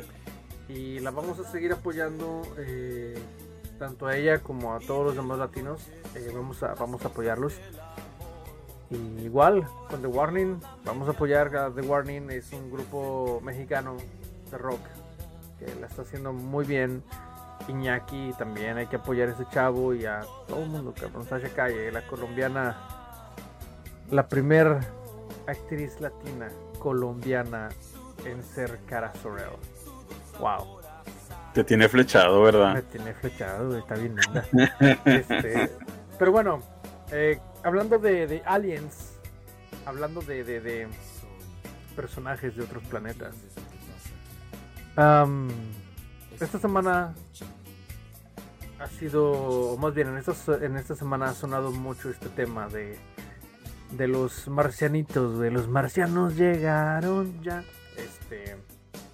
[0.68, 3.18] Y la vamos a seguir apoyando eh,
[3.78, 5.88] tanto a ella como a todos los demás latinos.
[6.14, 7.58] Eh, vamos a vamos a apoyarlos.
[8.90, 12.30] Igual con The Warning vamos a apoyar a The Warning.
[12.30, 13.96] Es un grupo mexicano
[14.50, 14.80] de rock
[15.58, 17.02] que la está haciendo muy bien.
[17.66, 21.26] Iñaki también hay que apoyar a ese chavo y a todo el mundo cabrón.
[21.26, 22.76] Sasha Calle la colombiana
[24.10, 24.78] la primer
[25.46, 26.48] actriz latina
[26.78, 27.68] colombiana
[28.24, 29.77] en ser Cara Sorrell
[30.38, 30.80] wow
[31.54, 32.74] Te tiene flechado, ¿verdad?
[32.74, 34.44] Me tiene flechado, está bien linda.
[35.04, 35.70] Este,
[36.18, 36.62] pero bueno,
[37.10, 39.14] eh, hablando de, de aliens,
[39.86, 40.88] hablando de, de, de
[41.96, 43.34] personajes de otros planetas.
[46.40, 47.14] esta semana
[48.78, 52.68] ha sido, o más bien en, estos, en esta semana ha sonado mucho este tema
[52.68, 52.96] de,
[53.92, 57.64] de los marcianitos, de los marcianos llegaron ya.
[57.96, 58.56] Este,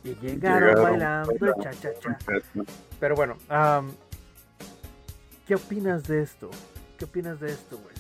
[0.05, 1.63] y llegaron, Llegaron bailando, bailando.
[1.63, 2.19] cha cha cha.
[3.01, 3.91] Pero bueno, am,
[5.49, 6.51] ¿qué opinas de esto?
[6.99, 7.95] ¿Qué opinas de esto, güey?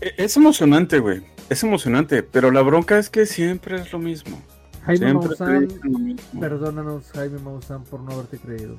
[0.00, 1.22] E- Es emocionante, güey.
[1.48, 4.40] Es emocionante, pero la bronca es que siempre es lo mismo.
[4.84, 6.40] Jaime Siempre Maussan, dicen lo mismo.
[6.40, 8.76] perdónanos, Jaime Maussan, por no haberte creído.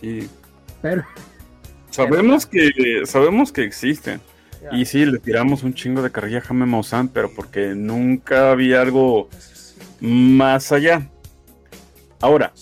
[0.00, 0.28] Sí.
[0.80, 1.04] Pero,
[1.90, 4.20] Sabemos que sabemos que existen.
[4.70, 8.80] Y sí, le tiramos un chingo de carrilla a Jaime Maussan, pero porque nunca había
[8.80, 9.28] algo
[10.00, 11.08] más allá.
[12.20, 12.52] Ahora,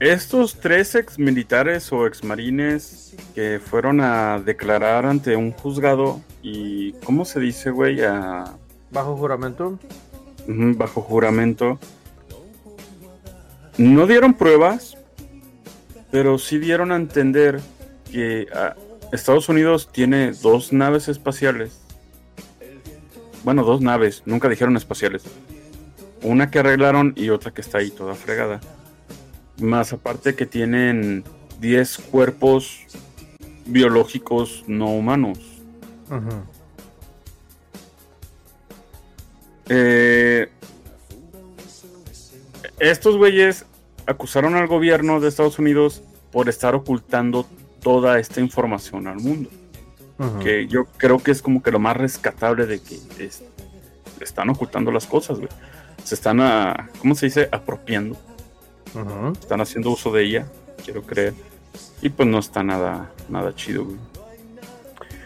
[0.00, 6.92] estos tres ex militares o ex marines que fueron a declarar ante un juzgado y,
[7.04, 8.02] ¿cómo se dice, güey?
[8.02, 8.56] A-
[8.90, 9.78] bajo juramento.
[10.46, 11.78] bajo juramento.
[13.78, 14.96] No dieron pruebas,
[16.10, 17.60] pero sí dieron a entender
[18.10, 18.74] que ah,
[19.12, 21.78] Estados Unidos tiene dos naves espaciales.
[23.44, 25.22] Bueno, dos naves, nunca dijeron espaciales.
[26.22, 28.60] Una que arreglaron y otra que está ahí toda fregada.
[29.60, 31.24] Más aparte que tienen
[31.60, 32.80] 10 cuerpos
[33.66, 35.38] biológicos no humanos.
[39.68, 40.48] Eh,
[42.78, 43.66] estos güeyes
[44.06, 47.46] acusaron al gobierno de Estados Unidos por estar ocultando
[47.82, 49.50] toda esta información al mundo.
[50.40, 53.42] Que yo creo que es como que lo más rescatable de que es-
[54.20, 55.48] están ocultando las cosas, güey.
[56.04, 57.48] Se están, a, ¿cómo se dice?
[57.50, 58.16] Apropiando.
[59.32, 60.46] Están haciendo uso de ella,
[60.84, 61.34] quiero creer.
[62.02, 63.96] Y pues no está nada, nada chido, güey.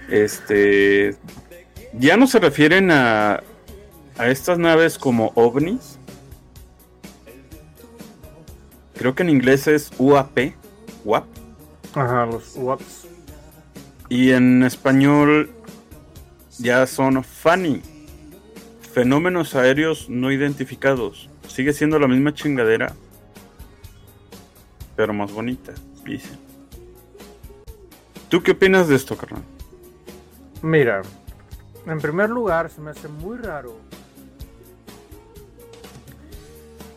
[0.08, 1.16] Este.
[1.98, 3.42] Ya no se refieren a,
[4.18, 5.98] a estas naves como ovnis.
[8.94, 10.52] Creo que en inglés es UAP.
[11.04, 11.26] UAP.
[11.96, 13.08] Ajá, los WAPs.
[14.10, 15.50] Y en español
[16.58, 17.80] ya son FANI.
[18.92, 21.30] Fenómenos aéreos no identificados.
[21.48, 22.94] Sigue siendo la misma chingadera.
[24.94, 25.72] Pero más bonita,
[26.04, 26.38] dicen.
[28.28, 29.42] ¿Tú qué opinas de esto, carnal?
[30.60, 31.00] Mira,
[31.86, 33.74] en primer lugar, se me hace muy raro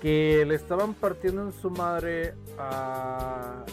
[0.02, 3.64] que le estaban partiendo en su madre a,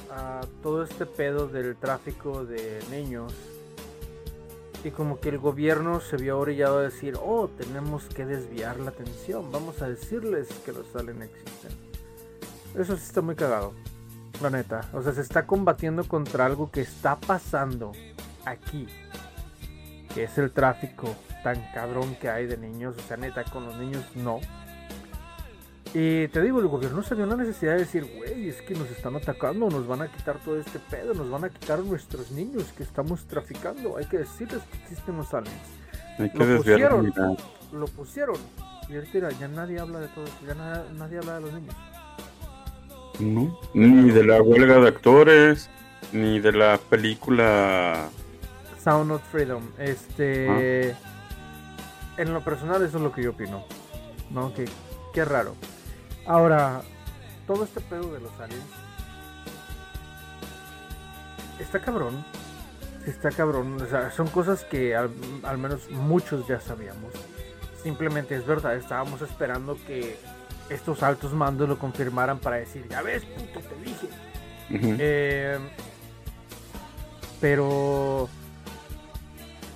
[0.63, 3.33] todo este pedo del tráfico de niños.
[4.85, 8.91] Y como que el gobierno se vio orillado a decir, oh, tenemos que desviar la
[8.91, 11.73] atención, vamos a decirles que los aliens existen.
[12.75, 13.73] Eso sí está muy cagado,
[14.43, 14.89] la neta.
[14.93, 17.93] O sea, se está combatiendo contra algo que está pasando
[18.45, 18.87] aquí
[20.17, 23.77] que es el tráfico tan cabrón que hay de niños, o sea, neta, con los
[23.77, 24.41] niños no.
[25.99, 28.91] Y te digo, el gobierno se vio la necesidad de decir, güey, es que nos
[28.91, 32.65] están atacando, nos van a quitar todo este pedo, nos van a quitar nuestros niños
[32.77, 35.57] que estamos traficando, hay que decirles que existen los aliens.
[36.19, 37.15] Hay que Lo pusieron.
[37.73, 38.37] Lo pusieron.
[38.91, 41.75] Y ahorita ya nadie habla de todo esto, ya na- nadie habla de los niños.
[43.19, 45.71] No, Ni de la huelga de actores,
[46.13, 48.11] ni de la película.
[48.85, 49.63] Sound of Freedom.
[49.79, 50.91] Este.
[52.19, 53.65] En lo personal, eso es lo que yo opino.
[54.31, 54.53] ¿No?
[54.53, 54.67] Que,
[55.15, 55.55] qué raro.
[56.27, 56.83] Ahora,
[57.47, 58.65] todo este pedo de los aliens.
[61.61, 62.25] Está cabrón.
[63.05, 63.81] Sí Está cabrón.
[63.81, 65.11] O sea, son cosas que al,
[65.45, 67.13] al menos muchos ya sabíamos.
[67.83, 68.77] Simplemente es verdad.
[68.77, 70.19] Estábamos esperando que
[70.69, 74.09] estos altos mandos lo confirmaran para decir: Ya ves, puto, te dije.
[74.71, 75.59] Eh,
[77.41, 78.29] pero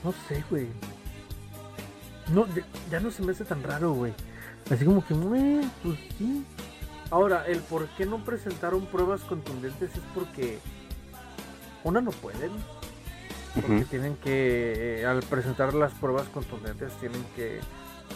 [0.02, 0.66] no sé, güey.
[2.28, 2.46] No,
[2.90, 4.12] ya no se me hace tan raro, güey.
[4.70, 6.44] Así como que, "Meh, pues sí.
[7.10, 10.60] Ahora, el por qué no presentaron pruebas contundentes es porque
[11.82, 12.52] una no pueden,
[13.54, 17.58] porque tienen que, eh, al presentar las pruebas contundentes, tienen que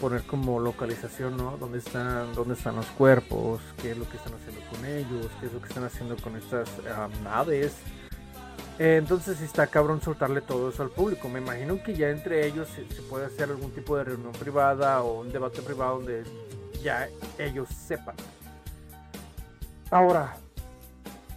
[0.01, 1.57] poner como localización, ¿no?
[1.57, 3.61] ¿Dónde están, dónde están los cuerpos?
[3.83, 5.29] ¿Qué es lo que están haciendo con ellos?
[5.41, 7.75] ¿Qué es lo que están haciendo con estas ah, naves?
[8.79, 11.29] Eh, entonces está cabrón soltarle todo eso al público.
[11.29, 15.03] Me imagino que ya entre ellos se, se puede hacer algún tipo de reunión privada
[15.03, 16.25] o un debate privado donde
[16.83, 17.09] ya
[17.39, 18.17] ellos sepan.
[19.91, 20.35] Ahora,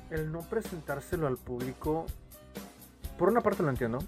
[0.10, 2.06] el no presentárselo al público,
[3.18, 4.00] por una parte lo entiendo.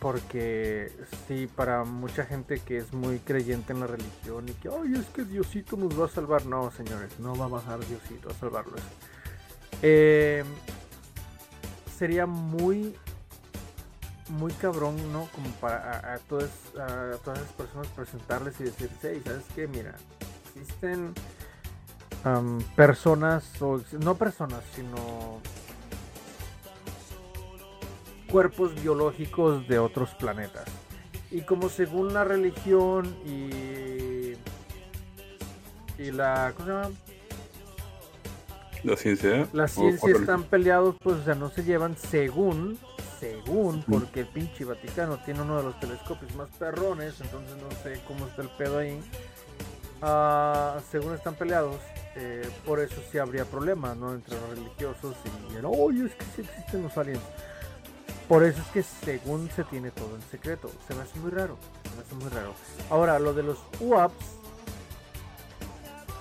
[0.00, 0.92] Porque
[1.26, 5.06] sí, para mucha gente que es muy creyente en la religión y que, ay, es
[5.06, 6.44] que Diosito nos va a salvar.
[6.46, 8.80] No, señores, no va a bajar Diosito a salvarlos.
[9.82, 10.44] Eh,
[12.00, 12.96] sería muy,
[14.30, 15.28] muy cabrón, ¿no?
[15.34, 16.48] Como para a, todas,
[16.78, 19.68] a todas las personas presentarles y decir, hey, ¿sabes qué?
[19.68, 19.94] Mira,
[20.56, 21.12] existen
[22.74, 25.42] personas, o no personas, sino
[28.30, 30.64] cuerpos biológicos de otros planetas.
[31.30, 34.36] Y como según la religión y,
[36.02, 36.90] y la, ¿cómo se llama?
[38.82, 39.48] La ciencia.
[39.52, 42.78] La o ciencia están peleados, pues, o sea, no se llevan según,
[43.18, 48.00] según, porque el pinche Vaticano tiene uno de los telescopios más perrones, entonces no sé
[48.06, 49.00] cómo está el pedo ahí.
[50.02, 51.76] Ah, según están peleados,
[52.16, 54.14] eh, por eso sí habría problemas, ¿no?
[54.14, 55.14] Entre los religiosos
[55.50, 57.22] y el, oye, es que sí existen los aliens.
[58.26, 60.70] Por eso es que según se tiene todo en secreto.
[60.86, 61.56] Se me hace muy raro.
[61.82, 62.54] Se me hace muy raro.
[62.88, 64.39] Ahora, lo de los UAPs.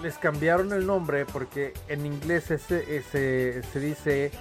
[0.02, 4.32] Les cambiaron el nombre porque en inglés ese, ese- se dice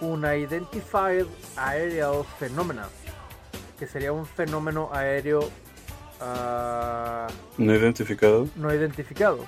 [0.00, 2.86] Unidentified Aerial Phenomena.
[3.78, 5.48] Que sería un fenómeno aéreo
[6.20, 8.48] ah, No identificado.
[8.56, 9.44] no identificado.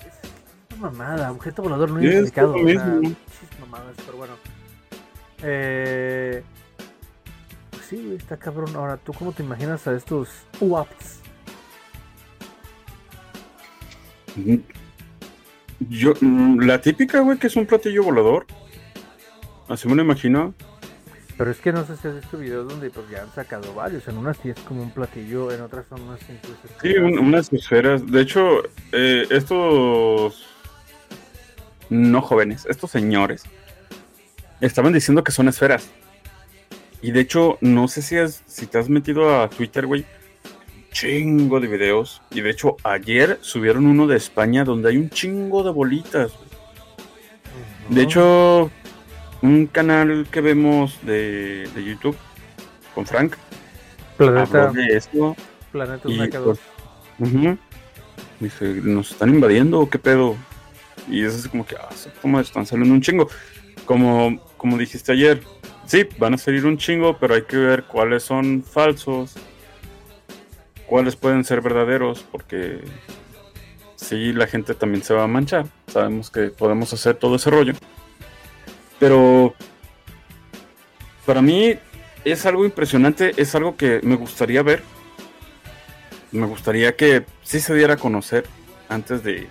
[0.00, 2.54] Es una mamada, objeto volador no es identificado.
[2.54, 4.34] o sea, pinches mamadas, pero bueno.
[5.42, 6.42] Eh,
[7.70, 8.74] pues sí, está cabrón.
[8.74, 10.28] Ahora, ¿tú cómo te imaginas a estos
[10.60, 11.20] UAPs?
[15.88, 18.46] Yo, mm, la típica, güey, que es un platillo volador.
[19.68, 20.54] Así me lo imagino.
[21.36, 24.06] Pero es que no sé si has visto videos donde pues, ya han sacado varios.
[24.06, 26.32] En unas sí es como un platillo, en otras son unas Sí,
[26.64, 27.02] esferas.
[27.04, 28.06] un- unas esferas.
[28.10, 28.62] De hecho,
[28.92, 30.44] eh, estos
[31.90, 33.42] no jóvenes, estos señores,
[34.60, 35.88] estaban diciendo que son esferas.
[37.02, 40.04] Y de hecho, no sé si, has- si te has metido a Twitter, güey.
[40.94, 42.22] Chingo de videos.
[42.30, 46.32] Y de hecho, ayer subieron uno de España donde hay un chingo de bolitas.
[47.88, 48.70] De hecho,
[49.42, 52.16] un canal que vemos de, de YouTube
[52.94, 53.34] con Frank
[54.16, 55.36] Planeta, de esto.
[55.72, 56.58] Planeta y, pues, 2.
[57.18, 57.58] Ujú.
[58.38, 60.36] Dice, ¿nos están invadiendo o qué pedo?
[61.10, 61.88] Y es así como que, ah,
[62.22, 63.28] como están saliendo un chingo.
[63.84, 65.42] Como, como dijiste ayer,
[65.86, 69.34] sí, van a salir un chingo, pero hay que ver cuáles son falsos,
[70.86, 72.80] cuáles pueden ser verdaderos, porque
[73.96, 75.66] sí, la gente también se va a manchar.
[75.86, 77.74] Sabemos que podemos hacer todo ese rollo.
[78.98, 79.54] Pero
[81.26, 81.76] para mí
[82.24, 84.82] es algo impresionante, es algo que me gustaría ver
[86.32, 88.44] me gustaría que sí se diera a conocer
[88.88, 89.46] antes de,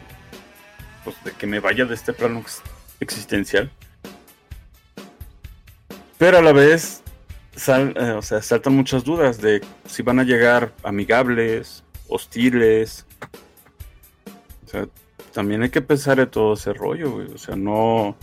[1.05, 2.61] pues, de que me vaya de este plano ex-
[2.99, 3.71] existencial.
[6.17, 7.01] Pero a la vez,
[7.55, 13.05] sal- eh, o sea, saltan muchas dudas de si van a llegar amigables, hostiles.
[14.65, 14.87] O sea,
[15.33, 17.27] también hay que pensar en todo ese rollo, güey.
[17.33, 18.15] O sea, no,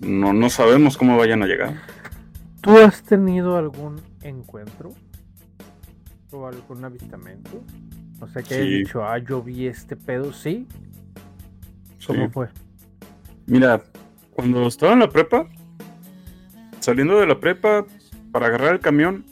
[0.00, 1.74] no, no sabemos cómo vayan a llegar.
[2.60, 4.92] ¿Tú has tenido algún encuentro?
[6.30, 7.62] ¿O algún avistamiento?
[8.20, 8.68] O sea, que Sí.
[8.78, 10.66] dicho, ah, yo vi este pedo, ¿sí?
[12.06, 12.30] ¿Cómo Sí.
[12.32, 12.48] fue?
[13.46, 13.82] Mira,
[14.30, 15.48] cuando estaba en la prepa,
[16.82, 17.86] saliendo de la prepa
[18.30, 19.24] para agarrar el camión,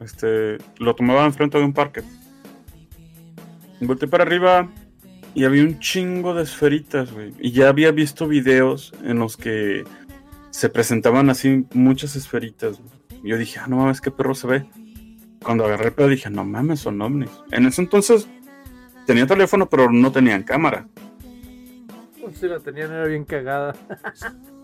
[0.00, 2.02] este, lo tomaba enfrente de un parque.
[3.80, 4.68] Volté para arriba
[5.34, 7.32] y había un chingo de esferitas, güey.
[7.38, 9.84] Y ya había visto videos en los que
[10.50, 12.80] se presentaban así muchas esferitas.
[13.22, 14.66] yo dije, ah, no mames, qué perro se ve.
[15.42, 17.30] Cuando agarré el pedo dije, no mames, son ovnis.
[17.52, 18.28] En ese entonces
[19.06, 20.88] tenía teléfono, pero no tenían cámara.
[22.34, 23.74] Si la tenían era bien cagada.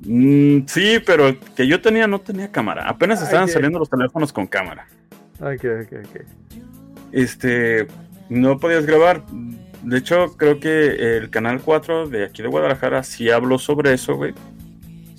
[0.00, 2.88] Mm, sí, pero que yo tenía no tenía cámara.
[2.88, 4.86] Apenas Ah, estaban saliendo los teléfonos con cámara.
[5.40, 6.20] Ok, ok, ok.
[7.12, 7.86] Este,
[8.28, 9.24] no podías grabar.
[9.82, 14.14] De hecho, creo que el canal 4 de aquí de Guadalajara sí habló sobre eso,
[14.16, 14.34] güey.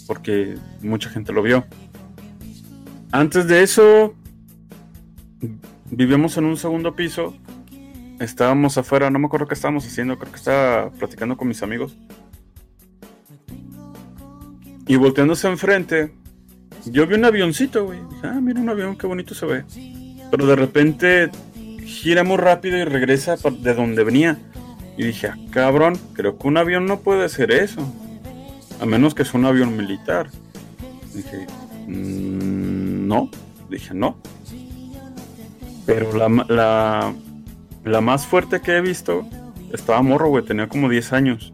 [0.08, 1.66] Porque mucha gente lo vio.
[3.12, 4.14] Antes de eso,
[5.90, 7.36] vivíamos en un segundo piso.
[8.20, 11.96] Estábamos afuera, no me acuerdo qué estábamos haciendo, creo que estaba platicando con mis amigos.
[14.90, 16.12] Y volteándose enfrente,
[16.86, 18.00] yo vi un avioncito, güey.
[18.24, 19.64] Ah, mira un avión, qué bonito se ve.
[20.32, 21.30] Pero de repente
[21.86, 24.40] gira muy rápido y regresa de donde venía.
[24.98, 27.82] Y dije, ah, cabrón, creo que un avión no puede ser eso.
[28.82, 30.32] A menos que sea un avión militar.
[31.14, 31.46] Dije,
[31.88, 33.30] "Mm, no.
[33.70, 34.18] Dije, no.
[35.86, 37.14] Pero la, la,
[37.84, 39.24] la más fuerte que he visto
[39.72, 40.44] estaba morro, güey.
[40.44, 41.54] Tenía como 10 años.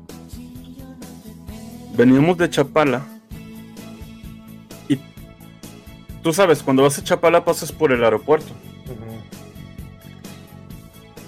[1.97, 3.05] Veníamos de Chapala.
[6.25, 8.51] Tú sabes, cuando vas a Chapala pasas por el aeropuerto.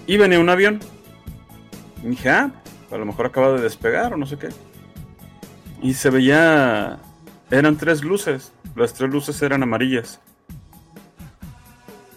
[0.08, 0.80] Y venía un avión.
[2.04, 2.50] Y dije, ah,
[2.90, 4.50] a lo mejor acaba de despegar o no sé qué.
[5.84, 6.98] Y se veía.
[7.52, 8.52] Eran tres luces.
[8.76, 10.20] Las tres luces eran amarillas.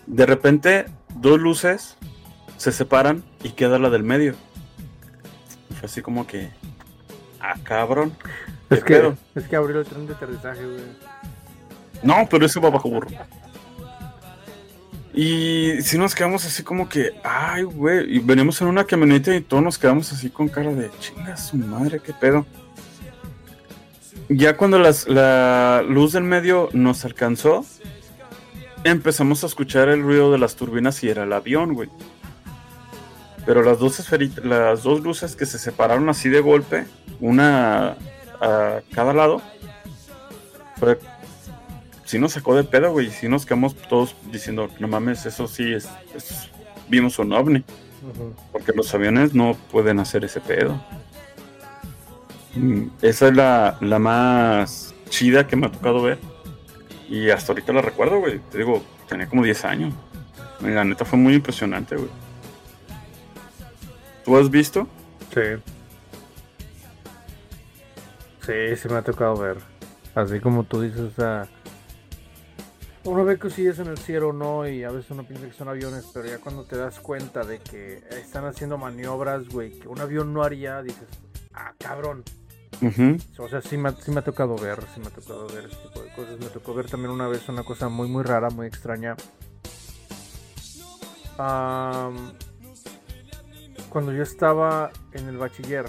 [0.07, 1.99] De repente, dos luces
[2.57, 4.35] se separan y queda la del medio.
[5.68, 6.49] Y fue así como que.
[7.43, 8.16] Ah, cabrón.
[8.70, 9.18] ¿qué Es que, pedo?
[9.35, 11.20] es que abrió el tren de aterrizaje, güey.
[12.03, 13.09] No, pero eso va bajo burro.
[15.12, 19.40] Y si nos quedamos así como que, ay, güey, y venimos en una camioneta y
[19.40, 22.46] todos nos quedamos así con cara de chinga su madre, qué pedo.
[24.28, 27.64] Ya cuando las- la luz del medio nos alcanzó,
[28.84, 31.88] empezamos a escuchar el ruido de las turbinas y era el avión, güey.
[33.44, 34.01] Pero las dos,
[34.44, 36.86] las dos luces que se separaron así de golpe,
[37.20, 37.96] una
[38.40, 39.42] a cada lado,
[40.78, 40.98] fue
[42.11, 43.11] sí nos sacó de pedo, güey.
[43.11, 46.50] Sí nos quedamos todos diciendo, no mames, eso sí es, es-
[46.88, 47.64] vimos un ovni.
[48.50, 50.82] Porque los aviones no pueden hacer ese pedo.
[52.54, 56.18] Mm, Esa es la, la más chida que me ha tocado ver.
[57.08, 58.38] Y hasta ahorita la recuerdo, güey.
[58.50, 59.94] Te digo, tenía como 10 años.
[60.61, 62.08] Y la neta fue muy impresionante, güey.
[64.24, 64.86] ¿Tú has visto?
[65.32, 65.40] Sí.
[68.46, 69.58] Sí, sí me ha tocado ver.
[70.14, 71.46] Así como tú dices, o sea.
[73.05, 74.68] Uno ve cosillas en el cielo, ¿no?
[74.68, 77.59] Y a veces uno piensa que son aviones, pero ya cuando te das cuenta de
[77.59, 81.09] que están haciendo maniobras, güey, que un avión no haría, dices,
[81.55, 82.22] ah, cabrón.
[83.38, 85.64] O sea, sí me, ha- sí me ha tocado ver, sí me ha tocado ver
[85.64, 86.38] este tipo de cosas.
[86.40, 89.16] Me tocó ver también una vez una cosa muy, muy rara, muy extraña.
[91.38, 92.32] Am,
[93.88, 95.86] cuando yo estaba en el bachiller,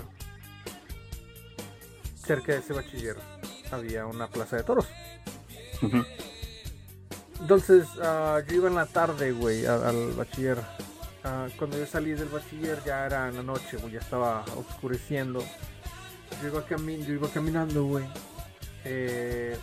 [2.16, 3.18] cerca de ese bachiller
[3.72, 4.88] había una plaza de toros.
[5.82, 6.04] Ujú.
[7.42, 10.60] Entonces, ah, yo iba en la tarde, güey, al bachiller.
[11.24, 15.44] Ah, cuando yo salí del bachiller ya era en la noche, güey, ya estaba oscureciendo.
[16.42, 18.06] Yo iba, cami- yo iba caminando, güey,
[18.86, 19.58] eh,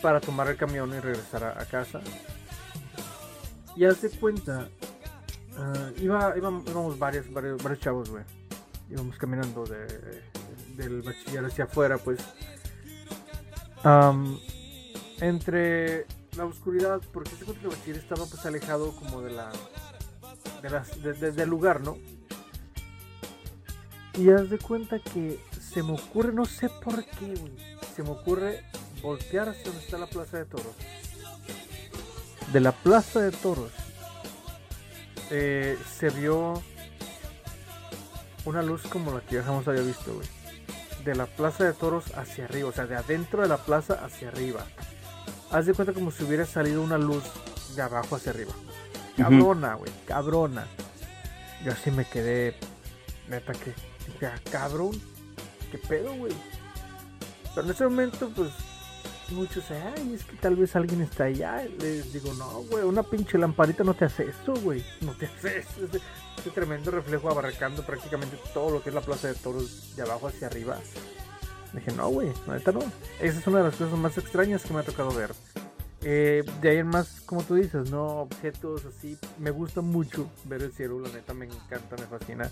[0.00, 2.00] para tomar el camión y regresar a, casa.
[3.76, 4.68] Y haz de cuenta,
[5.56, 8.24] ah, íbamos, varios, varios, varios chavos, güey.
[8.90, 10.22] Íbamos caminando de,
[10.76, 12.18] del bachiller hacia afuera, pues.
[13.84, 14.38] Am,
[15.20, 16.06] entre
[16.36, 19.52] la oscuridad, porque cuenta que bachiller estaba pues alejado como de la,
[20.62, 21.98] de las- de- del lugar, ¿no?
[24.18, 27.52] Y haz de cuenta que se me ocurre, no sé por qué, güey,
[27.96, 28.62] se me ocurre
[29.02, 30.74] voltear hacia donde está la plaza de toros.
[32.52, 33.70] De la plaza de toros
[35.30, 36.62] eh, se vio
[38.44, 40.28] una luz como la que ya jamás había visto, güey.
[41.04, 44.28] De la plaza de toros hacia arriba, o sea, de adentro de la plaza hacia
[44.28, 44.66] arriba.
[45.52, 47.24] Haz de cuenta como si hubiera salido una luz
[47.76, 48.52] de abajo hacia arriba.
[49.16, 50.66] Cabrona, güey, cabrona.
[51.64, 52.56] Yo así me quedé,
[53.28, 53.72] neta que,
[54.06, 54.92] dije, "Ah, cabrón,
[55.70, 56.32] qué pedo, güey.
[57.54, 58.50] Pero en ese momento, pues,
[59.30, 61.64] muchos, ay, es que tal vez alguien está allá.
[61.78, 64.82] Les digo, no, güey, una pinche lamparita no te hace eso, güey.
[65.02, 65.84] No te hace eso.
[65.84, 66.00] Ese,
[66.38, 70.28] ese tremendo reflejo abarcando prácticamente todo lo que es la plaza de toros de abajo
[70.28, 70.78] hacia arriba.
[71.72, 72.80] Dije, no, güey, neta no.
[73.20, 75.30] Esa es una de las cosas más extrañas que me ha tocado ver.
[76.04, 79.16] Eh, de ahí en más, como tú dices, no objetos así.
[79.38, 82.50] Me gusta mucho ver el cielo, la neta me encanta, me fascina.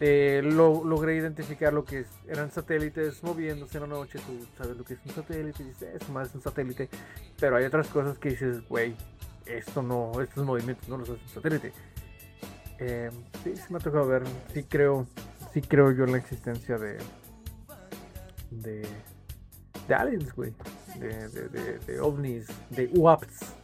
[0.00, 4.18] Eh, lo, logré identificar lo que es- eran satélites moviéndose en la noche.
[4.26, 6.88] Tú sabes lo que es un satélite, y dices, eso más es un satélite.
[7.38, 8.96] Pero hay otras cosas que dices, güey,
[9.46, 11.72] esto no, estos movimientos no los hace un satélite.
[12.78, 13.10] Eh,
[13.44, 15.06] sí, sí me ha tocado ver, sí creo,
[15.52, 16.98] sí creo yo en la existencia de,
[18.60, 18.82] de,
[19.88, 20.52] de aliens, güey,
[20.98, 23.54] de, de, de, de ovnis, de UAPs.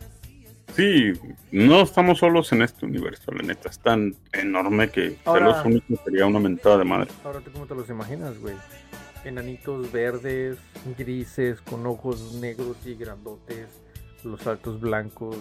[0.77, 1.13] Sí,
[1.51, 3.69] no estamos solos en este universo, la neta.
[3.69, 7.11] Es tan enorme que ser los únicos sería una mentada de madre.
[7.25, 8.55] Ahora tú cómo te los imaginas, güey.
[9.25, 10.59] Enanitos verdes,
[10.97, 13.67] grises, con ojos negros y grandotes,
[14.23, 15.37] los altos blancos.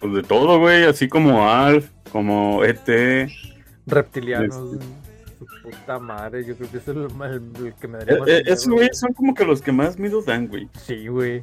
[0.00, 3.30] Pues de todo, güey, así como Alf, como ET.
[3.86, 4.74] reptilianos.
[4.74, 5.05] Este.
[5.38, 8.18] Su puta madre, yo creo que eso es lo más- el que me daría Eh,
[8.20, 10.68] más eh, esos güeyes son como que los que más miedo dan, güey.
[10.84, 11.42] Sí, güey.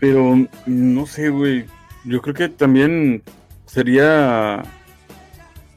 [0.00, 1.64] Pero no sé, güey.
[2.04, 3.22] Yo creo que también
[3.66, 4.62] sería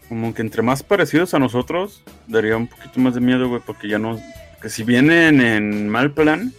[0.08, 3.88] como que entre más parecidos a nosotros, daría un poquito más de miedo, güey, porque
[3.88, 4.20] ya no.
[4.62, 6.52] Que si vienen en mal plan,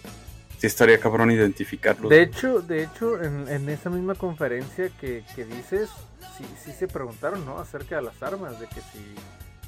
[0.59, 2.09] sí estaría cabrón identificarlos.
[2.11, 5.91] De hecho, de hecho, en, en esa misma conferencia que, que dices,
[6.39, 7.59] sí, sí se preguntaron, ¿no?
[7.59, 9.15] Acerca de las armas, de que si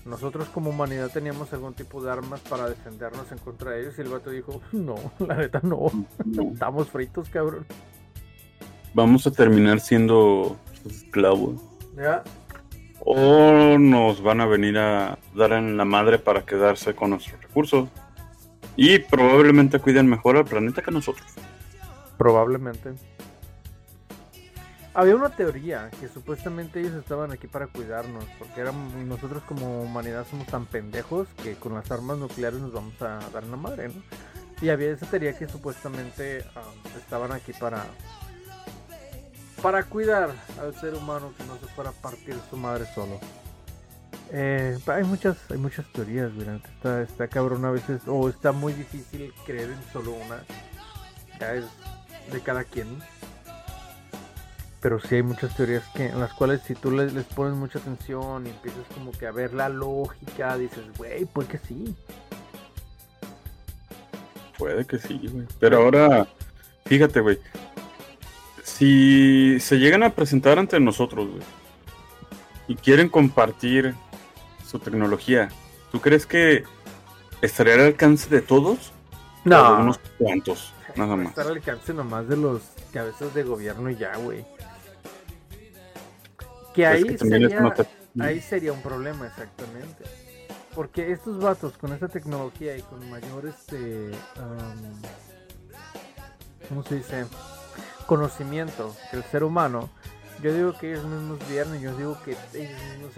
[0.05, 4.01] nosotros como humanidad teníamos algún tipo de armas para defendernos en contra de ellos y
[4.03, 5.91] el vato dijo, no, la neta no,
[6.25, 6.43] No.
[6.53, 7.67] estamos fritos, cabrón.
[8.95, 11.61] Vamos a terminar siendo esclavos.
[11.97, 12.23] Ya,
[13.05, 17.89] O nos van a venir a dar en la madre para quedarse con nuestros recursos.
[18.77, 21.27] Y probablemente cuiden mejor al planeta que nosotros.
[22.17, 22.93] probablemente.
[24.95, 30.27] Había una teoría que supuestamente ellos estaban aquí para cuidarnos, porque éramos, nosotros como humanidad
[30.31, 33.89] somos tan pendejos que con las armas nucleares nos vamos a dar en la madre,
[33.89, 34.03] ¿no?
[34.61, 36.63] Y había esa teoría que supuestamente ah,
[36.99, 37.85] estaban aquí para
[39.63, 40.31] para cuidar
[40.61, 43.19] al ser humano que no se fuera a partir su madre solo.
[44.31, 48.73] Eh, hay muchas hay muchas teorías, neta está, está cabrón a veces, o está muy
[48.73, 50.43] difícil creer en solo una.
[51.41, 51.65] Ya es
[52.31, 52.99] de cada quien.
[54.83, 57.79] Pero sí hay muchas teorías que, en las cuales si tú les, les pones mucha
[57.79, 61.95] atención y empiezas como que a ver la lógica, dices, güey, pues que sí.
[64.59, 65.47] Puede que sí, güey.
[65.61, 66.27] Pero ahora,
[66.85, 67.39] fíjate, güey.
[68.65, 71.43] Si se llegan a presentar ante nosotros, güey,
[72.67, 73.95] y quieren compartir
[74.67, 75.49] su tecnología,
[75.93, 76.65] ¿tú crees que
[77.41, 78.93] estaría al alcance de todos?
[79.45, 81.29] ¿O de unos cuantos, nada más.
[81.29, 82.63] estar al alcance nomás de los
[82.93, 84.45] cabezas de gobierno y ya, güey.
[86.75, 87.87] Que Es ahí que sería, te-
[88.23, 90.05] ahí sería un problema, exactamente.
[90.75, 95.03] Porque estos vatos con esta tecnología y con mayor este am,
[96.69, 97.27] ¿cómo se dice?
[98.07, 99.89] conocimiento que el ser humano,
[100.43, 103.13] yo digo que ellos mismos vieran, yo digo que ellos mismos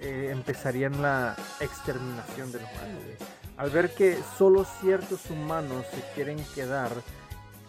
[0.00, 3.16] eh, empezarían la exterminación del humano, güey.
[3.56, 6.90] Al ver que solo ciertos humanos se quieren quedar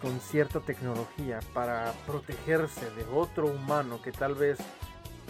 [0.02, 4.58] con cierta tecnología para protegerse de otro humano que tal vez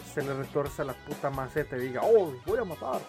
[0.07, 3.01] se le retorza la puta maceta y diga, oh, voy a matar.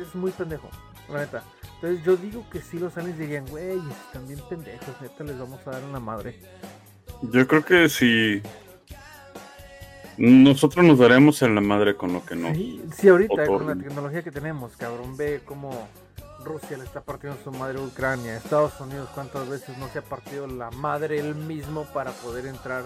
[0.00, 0.68] Es muy pendejo,
[1.08, 1.42] la neta.
[1.76, 5.66] Entonces yo digo que si los aliens dirían, güey, están bien pendejos, neta, les vamos
[5.66, 6.40] a dar en la madre.
[7.22, 8.42] Yo creo que si
[10.16, 12.52] nosotros nos daremos en la madre con lo que no.
[12.54, 15.88] Sí, sí, ahorita con la tecnología que tenemos, cabrón, ve cómo
[16.48, 20.02] Rusia le está partiendo su madre a Ucrania, Estados Unidos cuántas veces no se ha
[20.02, 22.84] partido la madre él mismo para poder entrar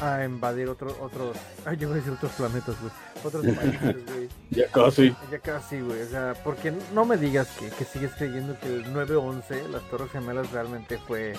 [0.00, 2.92] a invadir otros, otros, ay, yo voy a decir otros planetas, güey,
[3.24, 4.28] otros países, güey.
[4.50, 5.14] Ya casi.
[5.30, 8.86] Ya casi, güey, o sea, porque no me digas que, que sigues creyendo que el
[8.86, 11.34] 9-11, las Torres Gemelas realmente fue,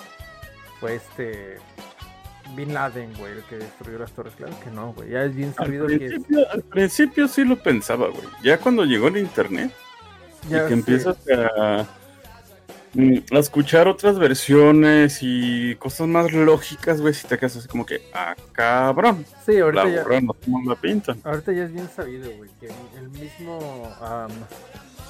[0.80, 1.58] fue este...
[2.54, 4.34] Bin Laden, güey, el que destruyó las torres.
[4.36, 5.08] Claro que no, güey.
[5.08, 8.22] Ya es bien Al sabido que es, al principio sí lo pensaba, güey.
[8.42, 9.72] Ya cuando llegó el internet
[10.48, 11.86] ya y que empiezas a,
[12.94, 17.84] mm, a escuchar otras versiones y cosas más lógicas, güey, si te quedas así como
[17.86, 21.20] que, ah, cabrón, Sí, la ahorita ya, borra, no como la pintan.
[21.24, 22.68] ahorita ya es bien sabido, güey, que
[22.98, 23.88] el mismo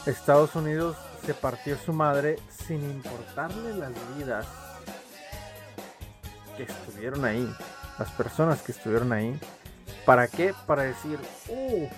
[0.06, 4.46] Estados Unidos se partió su madre sin importarle las vidas
[6.56, 7.48] que estuvieron ahí,
[7.98, 9.38] las personas que estuvieron ahí.
[10.04, 10.54] ¿Para qué?
[10.66, 11.18] Para decir,
[11.48, 11.88] oh,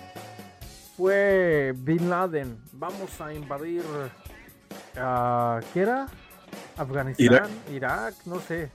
[0.96, 3.82] fue Bin Laden, vamos a invadir,
[4.96, 6.06] ah, ¿qué era?
[6.76, 7.50] Afganistán, Irak.
[7.72, 8.70] Irak, no sé.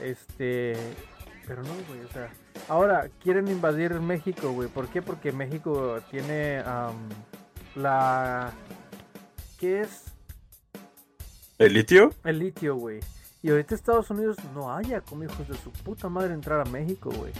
[0.00, 0.76] Este,
[1.46, 2.32] pero no, güey, o sea,
[2.68, 4.68] ahora quieren invadir México, güey.
[4.68, 5.02] ¿Por qué?
[5.02, 7.08] Porque México tiene am,
[7.76, 8.52] la,
[9.58, 10.04] ¿qué es?
[11.58, 12.10] ¿El litio?
[12.24, 13.00] El litio, güey.
[13.42, 17.10] Y ahorita Estados Unidos no haya como hijos de su puta madre entrar a México,
[17.10, 17.32] güey.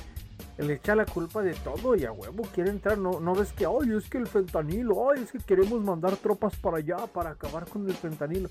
[0.58, 2.96] Le echa la culpa de todo y a huevo quiere entrar.
[2.96, 6.54] No, no ves que, ay, es que el fentanilo, ay, es que queremos mandar tropas
[6.56, 8.48] para allá para acabar con el fentanilo.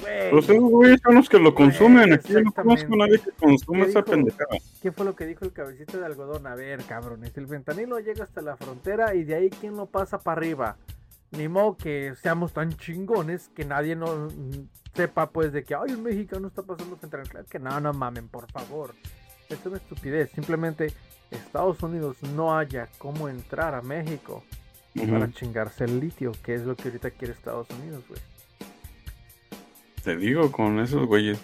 [0.00, 2.12] Güey, Pues esos güeyes son los que lo consumen.
[2.12, 4.10] Aquí no conozco a nadie que consume ¿Qué esa dijo?
[4.10, 4.58] pendejada.
[4.82, 6.46] ¿qué fue lo que dijo el cabecito de algodón?
[6.46, 10.18] A ver, cabrones, el fentanilo llega hasta la frontera y de ahí, ¿quién lo pasa
[10.18, 10.76] para arriba?
[11.32, 15.92] Ni modo que seamos tan chingones que nadie no mm, sepa, pues, de que, ay,
[15.92, 17.30] un mexicano está pasando fentanilo.
[17.30, 18.94] Claro que no, no mamen, por favor.
[19.48, 20.30] Es una estupidez.
[20.32, 20.92] Simplemente
[21.30, 24.44] Estados Unidos no haya cómo entrar a México
[25.10, 28.20] para chingarse el litio, que es lo que ahorita quiere Estados Unidos, güey.
[30.02, 31.38] Te digo, con esos güeyes.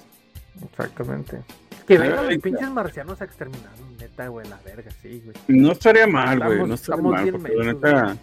[0.70, 1.42] Exactamente.
[1.86, 5.36] Que vengan los pinches marcianos a exterminar, neta, güey, la verga, sí, güey.
[5.48, 6.52] No estaría mal, güey.
[6.52, 7.22] Estamos- No estaría mal.
[7.24, 8.16] bien Porque la neta,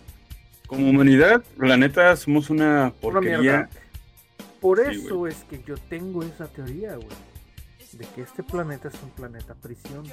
[0.67, 3.69] como humanidad, la neta, somos una porquería.
[4.61, 7.07] Por Sí, eso es que yo tengo esa teoría, güey.
[7.93, 10.03] De que este planeta es un planeta prisión.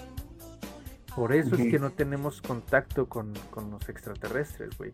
[1.16, 4.92] Por eso es que no tenemos contacto con, con los extraterrestres, güey.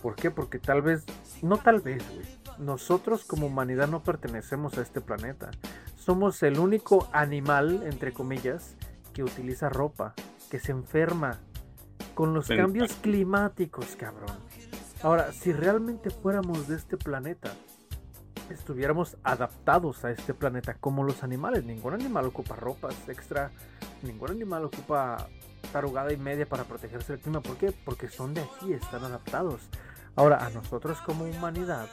[0.00, 0.30] ¿Por qué?
[0.30, 1.04] Porque tal vez,
[1.42, 2.24] no tal vez, güey.
[2.58, 5.50] Nosotros como humanidad no pertenecemos a este planeta.
[5.96, 8.76] Somos el único animal, entre comillas,
[9.12, 10.14] que utiliza ropa,
[10.48, 11.40] que se enferma
[12.14, 14.36] con los cambios climáticos, cabrón.
[15.02, 17.52] Ahora, si realmente fuéramos de este planeta,
[18.50, 21.64] estuviéramos adaptados a este planeta como los animales.
[21.64, 23.50] Ningún animal ocupa ropas extra,
[24.02, 25.28] ningún animal ocupa
[25.72, 27.40] tarugada y media para protegerse del clima.
[27.40, 27.72] ¿Por qué?
[27.72, 29.68] Porque son de aquí, están adaptados.
[30.14, 31.88] Ahora, a nosotros como humanidad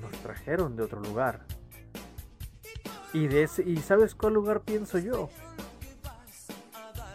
[0.00, 1.44] nos trajeron de otro lugar.
[3.12, 5.30] Y de ese, ¿y sabes cuál lugar pienso yo?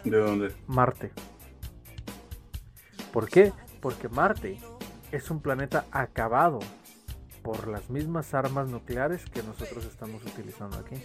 [0.04, 0.54] ¿De dónde?
[0.66, 1.12] Marte.
[3.12, 3.52] ¿Por qué?
[3.80, 4.58] Porque Marte
[5.12, 6.58] es un planeta acabado
[7.44, 10.96] por las mismas armas nucleares que nosotros estamos utilizando aquí.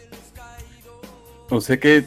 [1.50, 2.06] O sea que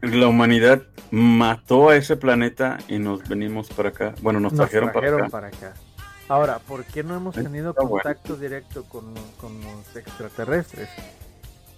[0.00, 4.14] la humanidad mató a ese planeta y nos venimos para acá.
[4.22, 5.58] Bueno, nos, Nos trajeron, trajeron para acá.
[5.58, 5.80] para acá.
[6.28, 7.90] Ahora, ¿por qué no hemos Está tenido bueno.
[7.90, 10.88] contacto directo con, con los extraterrestres?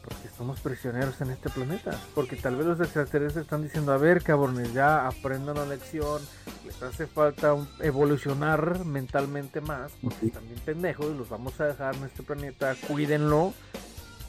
[0.05, 1.93] Porque somos prisioneros en este planeta.
[2.15, 6.21] Porque tal vez los extraterrestres están diciendo, a ver, cabrones, ya aprendan la lección.
[6.67, 9.93] Les hace falta evolucionar mentalmente más.
[10.03, 12.75] Porque están bien pendejos y los vamos a dejar en este planeta.
[12.89, 13.53] Cuídenlo.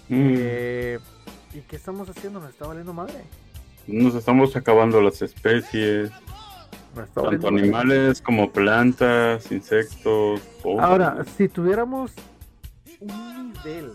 [0.09, 0.99] Mm, Eh,
[1.53, 2.39] ¿Y qué estamos haciendo?
[2.39, 3.23] Nos está valiendo madre.
[3.87, 6.09] Nos estamos acabando las especies,
[7.13, 7.47] tanto madre.
[7.47, 10.39] animales como plantas, insectos.
[10.61, 10.79] todo.
[10.81, 12.11] Ahora, si tuviéramos
[13.01, 13.91] un nivel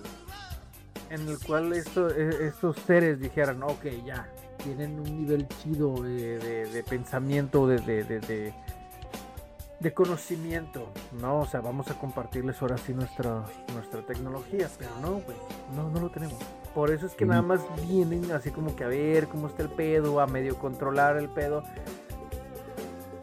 [1.11, 4.29] en el cual esto- estos seres dijeran, ok, ya,
[4.63, 8.55] tienen un nivel chido de, de- de pensamiento, de, de, de, de-
[9.81, 10.89] de conocimiento,
[11.21, 11.41] ¿no?
[11.41, 15.37] O sea, vamos a compartirles ahora sí nuestra, nuestra tecnología, pero no, güey,
[15.77, 16.37] no, no lo tenemos.
[16.75, 19.71] Por eso es que nada más vienen así como que a ver cómo está el
[19.71, 21.63] pedo, a medio controlar el pedo.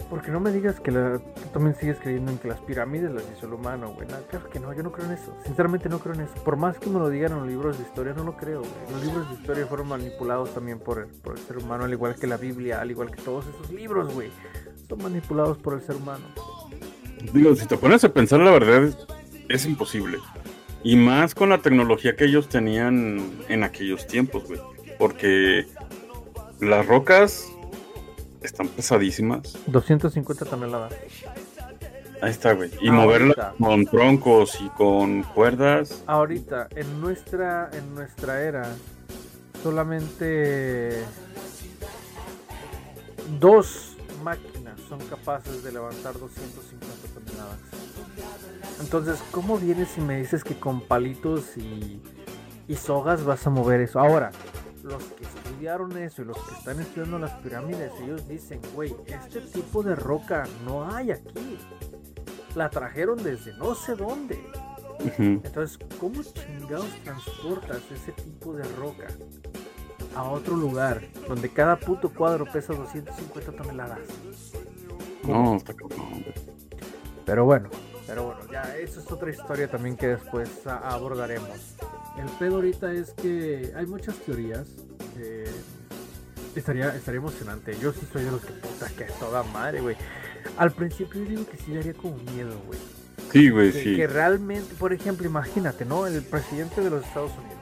[0.10, 3.24] Porque no me digas que la- tú también sigues creyendo en que las pirámides las
[3.36, 4.08] hizo el humano, güey.
[4.30, 5.36] Claro que no, yo no creo en eso.
[5.44, 6.34] Sinceramente no creo en eso.
[6.44, 8.72] Por más que me lo digan en los libros de historia, no lo creo, güey.
[8.92, 12.16] Los libros de historia fueron manipulados también por el, por el ser humano, al igual
[12.16, 14.30] que la Biblia, al igual que todos esos libros, güey.
[14.88, 16.26] Son manipulados por el ser humano.
[17.34, 18.98] Digo, si te pones a pensar, la verdad es,
[19.50, 20.20] es imposible.
[20.84, 24.60] Y más con la tecnología que ellos tenían en aquellos tiempos, güey.
[25.00, 25.66] Porque
[26.60, 27.48] las rocas
[28.46, 29.58] están pesadísimas.
[29.68, 30.94] 250 toneladas.
[32.22, 32.72] Ahí está, güey.
[32.82, 36.04] Y moverlas con troncos y con cuerdas.
[36.08, 38.68] Ahorita, en nuestra, en nuestra era,
[39.62, 41.04] solamente
[43.40, 47.60] dos máquinas son capaces de levantar 250 toneladas.
[48.80, 52.02] Entonces, ¿cómo vienes y me dices que con palitos y,
[52.68, 54.00] y sogas vas a mover eso?
[54.00, 54.32] Ahora,
[54.86, 59.42] los que estudiaron eso y los que están estudiando las pirámides, ellos dicen, güey, este
[59.42, 61.58] tipo de roca no hay aquí.
[62.54, 64.40] La trajeron desde no sé dónde.
[65.18, 69.08] Entonces, ¿cómo chingados transportas ese tipo de roca
[70.16, 74.00] a otro lugar donde cada puto cuadro pesa 250 toneladas?
[75.24, 75.74] No, está.
[77.26, 77.70] Pero bueno,
[78.06, 81.76] pero bueno, ya eso es otra historia también que después abordaremos.
[82.18, 84.68] El pedo ahorita es que hay muchas teorías.
[85.18, 85.50] eh,
[86.56, 87.78] estaría, estaría emocionante.
[87.80, 89.96] Yo sí soy de los que puta que es toda madre, güey.
[90.58, 92.80] Al principio yo digo que sí daría como miedo, güey.
[93.32, 93.96] Sí, güey, que, sí.
[93.96, 96.08] que realmente, por ejemplo, imagínate, ¿no?
[96.08, 97.56] El presidente de los Estados Unidos.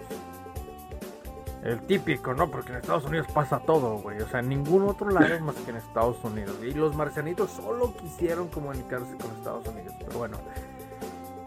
[1.63, 2.51] El típico, ¿no?
[2.51, 4.19] Porque en Estados Unidos pasa todo, güey.
[4.21, 6.57] O sea, en ningún otro lado más que en Estados Unidos.
[6.61, 9.93] Y los marcianitos solo quisieron comunicarse con Estados Unidos.
[10.05, 10.37] Pero bueno,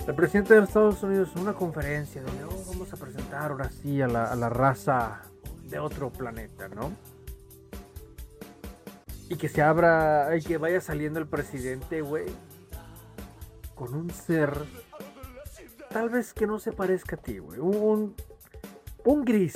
[0.06, 4.00] el presidente de Estados Unidos en una conferencia donde "Oh, vamos a presentar ahora sí
[4.00, 5.22] a la, a la raza
[5.64, 6.92] de otro planeta, ¿no?
[9.28, 12.26] Y que se abra, y que vaya saliendo el presidente, güey,
[13.74, 14.52] con un ser
[15.90, 17.58] tal vez que no se parezca a ti, güey.
[17.58, 18.14] Un,
[19.04, 19.54] un gris.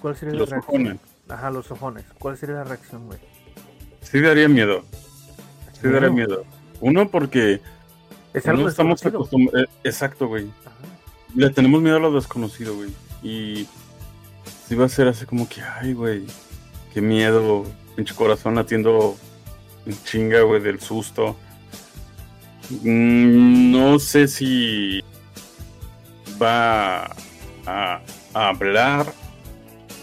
[0.00, 0.82] ¿Cuál sería Los la reacción?
[0.82, 1.00] ojones.
[1.28, 2.04] Ajá, los ojones.
[2.18, 3.18] ¿Cuál sería la reacción, güey?
[4.02, 4.82] Sí daría miedo.
[5.80, 6.44] Sí daría miedo.
[6.82, 7.60] Uno, porque
[8.34, 9.70] Es no estamos acostumbrados.
[9.84, 10.50] Exacto, güey.
[10.66, 10.74] Ajá.
[11.34, 12.90] Le tenemos miedo a lo desconocido, güey.
[13.22, 13.68] Y
[14.68, 16.24] sí va a ser así como que, ay, güey,
[16.92, 17.64] qué miedo.
[17.94, 19.16] Pinche corazón latiendo
[19.86, 21.36] en chinga, güey, del susto.
[22.82, 25.02] Mm, no sé si
[26.42, 28.02] va a,
[28.34, 29.06] a hablar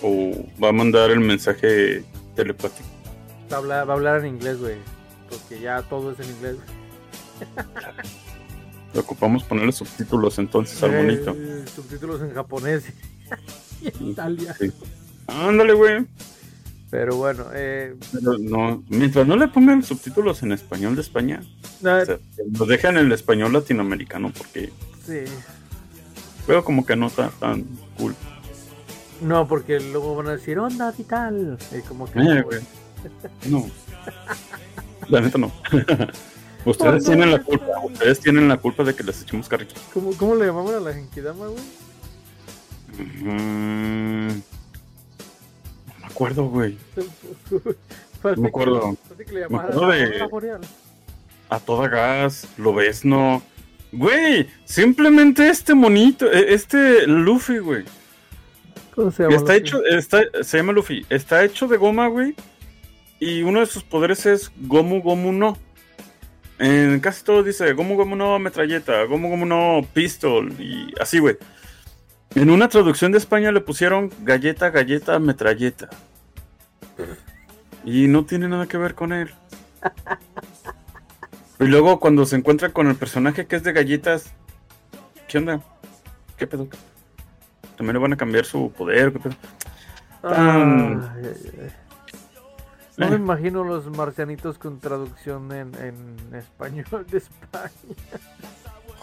[0.02, 0.32] o
[0.64, 2.88] va a mandar el mensaje telepático.
[3.52, 4.78] Va a hablar, va a hablar en inglés, güey.
[5.30, 6.58] Porque ya todo es en inglés.
[8.96, 11.36] Ocupamos ponerle subtítulos entonces al bonito.
[11.38, 12.86] Eh, subtítulos en japonés
[13.82, 14.56] y en Italia.
[14.60, 14.72] Sí.
[15.28, 16.08] Ándale, güey.
[16.90, 21.40] Pero bueno, eh, Pero no, mientras no le pongan subtítulos en español de España,
[21.82, 22.18] no, o sea,
[22.52, 24.72] lo dejan en el español latinoamericano porque
[25.06, 25.20] sí.
[26.48, 27.64] veo como que no está tan
[27.96, 28.16] cool.
[29.22, 31.60] No, porque luego van a decir onda vital.
[31.78, 32.62] Y como que Eh, no, güey.
[33.50, 33.70] No.
[35.10, 35.52] la neta no.
[36.66, 39.76] ustedes tienen la culpa, ustedes tienen la culpa de que les echemos carrito.
[39.94, 41.64] ¿Cómo, cómo le llamamos a la genkidama, güey?
[43.22, 44.34] Mm, no
[46.00, 46.78] me acuerdo, güey.
[48.22, 48.98] Parece me acuerdo.
[49.18, 50.60] que- le acuerdo de-.
[51.50, 53.42] A toda gas, lo ves, no.
[53.92, 57.86] Güey, simplemente este monito, eh, este Luffy, güey.
[58.94, 59.36] ¿Cómo se llama?
[59.36, 59.60] Está Luffy?
[59.62, 61.06] hecho, está, se llama Luffy.
[61.10, 62.36] Está hecho de goma, güey.
[63.20, 65.58] Y uno de sus poderes es Gomu Gomu no.
[66.58, 71.38] En casi todo dice Gomu Gomu no metralleta, Gomu Gomu no pistol y así, güey.
[72.36, 75.90] En una traducción de España le pusieron galleta, galleta, metralleta.
[77.84, 79.34] Y no tiene nada que ver con él.
[81.60, 84.32] Y luego cuando se encuentra con el personaje que es de galletas,
[85.28, 85.62] ¿qué onda?
[86.38, 86.68] ¿Qué pedo?
[87.76, 89.36] También le van a cambiar su poder, ¿qué pedo?
[90.24, 91.89] Ay, ay, ay.
[93.00, 97.72] No me imagino los marcianitos con traducción en, en español de España.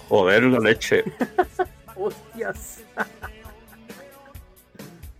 [0.08, 1.02] Joder, la leche.
[1.96, 2.80] Hostias.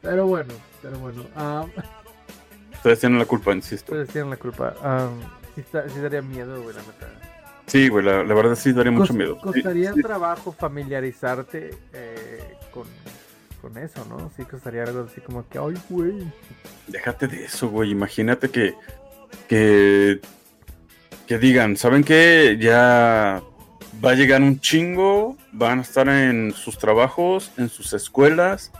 [0.03, 1.24] Pero bueno, pero bueno.
[1.35, 1.66] ah,
[2.74, 3.93] Ustedes tienen la culpa, insisto.
[3.93, 4.74] ustedes tienen la culpa.
[4.82, 5.09] Ah,
[5.55, 7.09] sí, está- sí daría miedo, güey, la neta.
[7.66, 9.39] Sí, güey, la, la verdad sí daría mucho Cos- miedo.
[9.40, 10.03] Costaría sí.
[10.03, 12.15] trabajo familiarizarte eh,
[13.66, 14.30] con eso, ¿no?
[14.36, 16.18] Sí, costaría algo así como que, ay, güey.
[16.86, 17.90] Déjate de eso, güey.
[17.90, 18.74] Imagínate que,
[19.48, 20.20] que,
[21.26, 22.56] que digan, ¿saben qué?
[22.60, 23.43] Ya
[24.05, 28.70] va a llegar un chingo, van a estar en sus trabajos, en sus escuelas.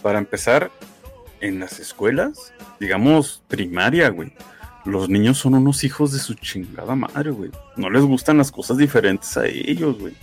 [0.00, 0.70] Para empezar,
[1.42, 4.32] en las escuelas, digamos, primaria, güey.
[4.86, 7.50] Los niños son unos hijos de su chingada madre, güey.
[7.76, 10.14] No les gustan las cosas diferentes a ellos, güey.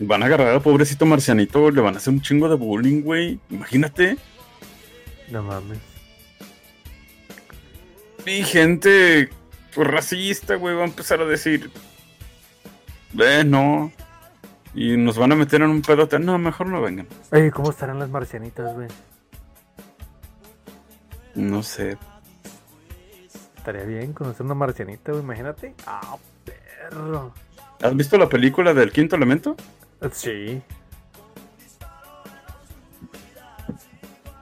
[0.00, 3.38] Van a agarrar al pobrecito marcianito, le van a hacer un chingo de bullying, güey.
[3.50, 4.16] Imagínate.
[5.30, 5.78] No mames.
[8.26, 9.28] Y gente
[9.74, 11.70] pues, racista, güey, va a empezar a decir,
[13.18, 13.92] eh, no.
[14.74, 16.18] Y nos van a meter en un pedote.
[16.18, 17.06] No, mejor no vengan.
[17.32, 18.88] Oye, ¿cómo estarán las marcianitas, güey?
[21.34, 21.98] No sé.
[23.56, 25.74] Estaría bien conocer una marcianita, güey, imagínate.
[25.86, 27.34] Ah, perro.
[27.82, 29.56] ¿Has visto la película del quinto elemento?
[30.12, 30.62] Sí.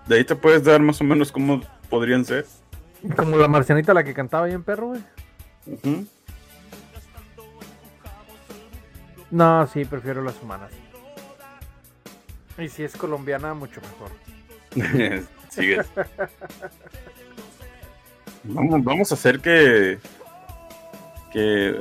[0.06, 1.60] De ahí te puedes dar más o menos cómo
[1.90, 2.46] podrían ser.
[3.16, 5.00] Como la marcianita la que cantaba ahí en perro, güey.
[5.66, 6.06] Ujú.
[9.30, 10.70] No, sí, prefiero las humanas.
[12.56, 15.24] Y si es colombiana, mucho mejor.
[15.50, 15.86] Sigues.
[18.44, 19.98] Vamos, vamos a hacer que.
[21.32, 21.78] Que.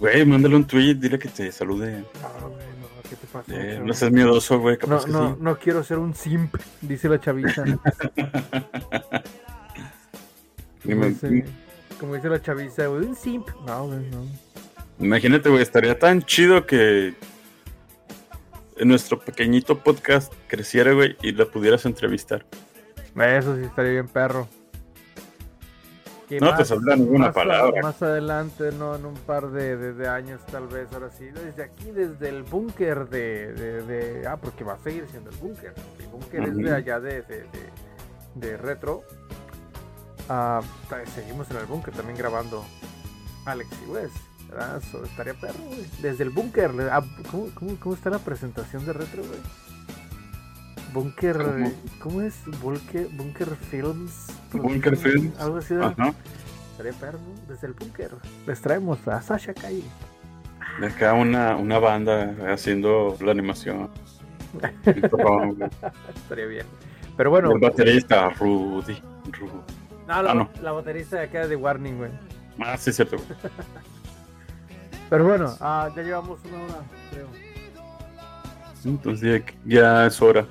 [0.00, 2.04] Güey, mándale un tweet, dile que te salude.
[2.22, 2.75] No, güey,
[3.08, 3.52] ¿qué te pasa?
[3.54, 4.78] Eh, no seas miedoso, güey.
[4.86, 5.36] no, no, sí.
[5.40, 7.64] no quiero ser un simp, dice la chaviza.
[10.84, 11.44] Ni como, dice,
[11.98, 13.48] como dice la chaviza, güey, un simp.
[13.66, 14.24] No, güey, no.
[14.98, 17.14] Imagínate, güey, estaría tan chido que
[18.76, 22.44] en nuestro pequeñito podcast creciera, güey, y la pudieras entrevistar.
[23.16, 24.48] Eso sí estaría bien, perro.
[26.28, 27.82] Que No te saldrá ninguna más palabra.
[27.82, 31.26] Más adelante, no, en un par de, de- de años, tal vez, ahora sí.
[31.26, 35.72] Desde aquí, desde el búnker de, de- Ah, porque va a seguir siendo el búnker.
[36.00, 37.70] El búnker es de allá de, de, de-
[38.34, 39.04] de retro.
[40.28, 40.60] Ah,
[41.14, 42.64] seguimos en el búnker también grabando
[43.44, 44.10] Alex y Wes.
[45.04, 45.86] estaría perro, güey.
[46.02, 46.72] Desde el búnker.
[46.90, 49.38] ah, ¿cómo, cómo, cómo está la presentación de retro, güey?
[50.96, 51.36] Búnker.
[51.36, 51.72] ¿Cómo?
[52.00, 52.40] ¿Cómo es?
[52.62, 54.28] Bunker, bunker Films.
[54.50, 55.40] Bunker Productions, Films.
[55.40, 55.74] Algo así.
[55.74, 56.14] Ajá.
[57.48, 58.12] Desde el búnker.
[58.46, 59.84] Les traemos a Sasha Kai.
[60.80, 63.90] De acá una, una banda haciendo la animación.
[66.14, 66.66] Estaría bien.
[67.14, 67.52] Pero bueno.
[67.52, 68.94] el baterista, Rudy.
[69.32, 69.52] Rudy.
[70.08, 70.50] No, la, ah, no.
[70.62, 72.10] la baterista de acá de Warning, güey.
[72.58, 73.16] Ah, sí, es cierto.
[75.10, 77.28] Pero bueno, ah, ya llevamos una hora, creo.
[78.82, 80.46] Entonces ya, ya es hora.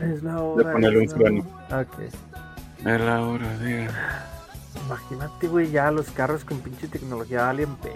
[0.00, 0.72] Es la hora.
[0.72, 1.44] ponerle un freno.
[1.68, 1.80] hora.
[1.80, 1.98] Ok.
[2.00, 3.88] Es la hora de.
[4.86, 7.90] Imagínate, güey, ya los carros con pinche tecnología Alien P.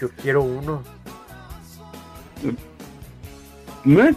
[0.00, 0.82] Yo quiero uno.
[3.84, 4.10] No,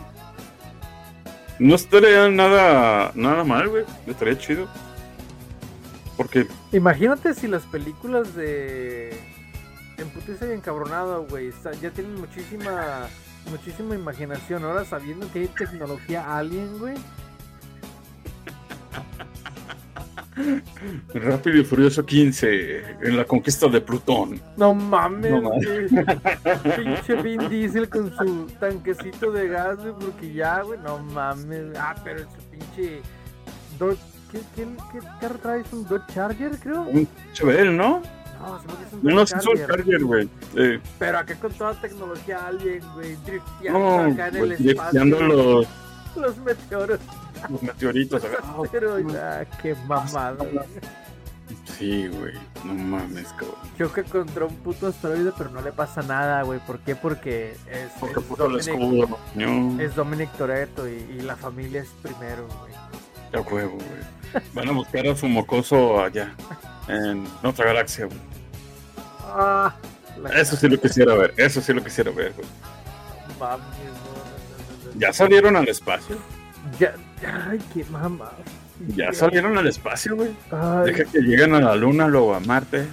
[1.59, 3.85] no estaría nada, nada mal, güey.
[4.05, 4.67] Estaría chido.
[6.15, 9.17] Porque Imagínate si las películas de
[9.97, 11.51] Emputiza y Encabronado, güey,
[11.81, 13.07] ya tienen muchísima
[13.49, 14.63] muchísima imaginación.
[14.63, 16.95] Ahora sabiendo que hay tecnología alien, güey.
[21.13, 24.39] Rápido y Furioso 15 en la conquista de Plutón.
[24.55, 25.67] No mames, No mames.
[26.75, 31.75] Pinche Vin Diesel con su tanquecito de gas, güey, porque ya, güey, no mames.
[31.77, 33.01] Ah, pero su pinche
[33.79, 33.97] Darth
[34.31, 35.71] ¿qué, qué, qué carro traes?
[35.73, 36.83] ¿Un Dodge Charger, creo?
[36.83, 38.01] Un Chevelle, ¿no?
[38.39, 38.59] No,
[39.01, 39.57] No, no, es un.
[39.67, 40.29] Charger, güey.
[40.55, 45.05] Eh, Pero acá con toda tecnología alguien, güey, drifteando no, acá en el espacio.
[45.05, 45.67] los,
[46.15, 46.99] Los meteoros.
[47.49, 48.23] los meteoritos.
[48.23, 48.37] acá.
[48.43, 50.37] Ah, ah, qué mamada.
[51.77, 52.33] Sí, güey.
[52.65, 53.55] No mames, cabrón.
[53.77, 56.59] Choca contra un puto asteroide, pero no le pasa nada, güey.
[56.65, 56.95] ¿Por qué?
[56.95, 59.19] Porque es, Porque es puso el Dominic, escudo.
[59.35, 62.73] No, es Dominic Toretto y, y la familia es primero, güey.
[63.31, 64.43] ya huevo, güey.
[64.53, 66.33] Van a buscar a su mocoso allá.
[66.87, 68.17] En otra galaxia, güey.
[69.23, 69.75] Ah,
[70.35, 71.33] Eso sí lo quisiera ver.
[71.37, 72.47] Eso sí lo quisiera ver, güey.
[73.39, 73.83] mames, no,
[74.83, 74.99] no, no, no.
[74.99, 76.17] Ya salieron al espacio.
[76.79, 76.95] Ya,
[77.49, 78.31] ay, qué mamá.
[78.95, 80.29] Ya salieron al espacio, güey.
[80.85, 82.85] Deja que lleguen a la luna, luego a Marte.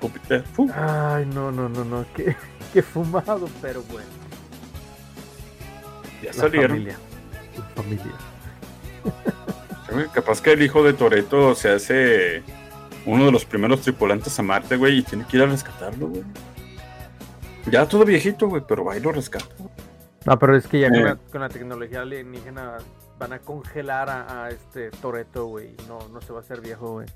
[0.00, 0.44] Júpiter.
[0.74, 2.04] Ay, no, no, no, no.
[2.14, 2.34] Qué,
[2.72, 4.08] qué fumado, pero bueno.
[6.22, 6.70] Ya La salieron.
[6.70, 6.96] familia.
[7.58, 8.12] La familia.
[9.92, 12.42] Güey, Capaz que el hijo de Toreto se hace
[13.06, 16.22] uno de los primeros tripulantes a Marte, güey, y tiene que ir a rescatarlo, güey.
[17.70, 19.46] Ya todo viejito, güey, pero va y lo rescata.
[20.26, 21.04] No, pero es que ya con, Eh.
[21.04, 22.78] la, con la tecnología alienígena
[23.18, 25.68] van a congelar a, a este Toreto, güey.
[25.78, 27.06] y No, no se va a hacer viejo, güey.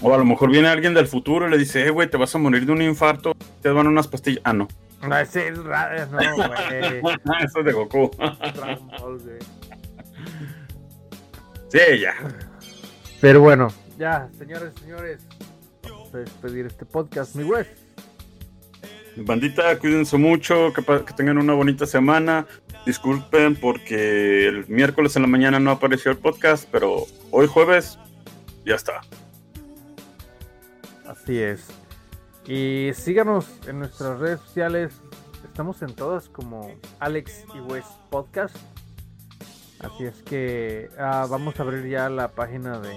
[0.00, 2.34] O a lo mejor viene alguien del futuro y le dice, eh, güey, te vas
[2.34, 4.40] a morir de un infarto, te dan unas pastillas.
[4.44, 4.66] Ah, no.
[5.06, 7.02] No, ese es raro, no, güey.
[7.44, 8.10] Eso es de Goku.
[8.18, 9.38] Ball, güey.
[11.72, 12.14] Sí, ya.
[13.20, 13.68] Pero bueno,
[13.98, 15.26] ya, señores, señores.
[15.82, 17.66] Vamos a despedir este podcast, mi güey.
[19.16, 22.46] Bandita, cuídense mucho, que, que tengan una bonita semana.
[22.84, 27.98] Disculpen porque el miércoles en la mañana no apareció el podcast, pero hoy jueves
[28.64, 29.00] ya está.
[31.06, 31.68] Así es.
[32.46, 34.94] Y síganos en nuestras redes sociales.
[35.44, 38.56] Estamos en todas como Alex y Wes Podcast.
[39.82, 42.96] Así es que ah, vamos a abrir ya la página de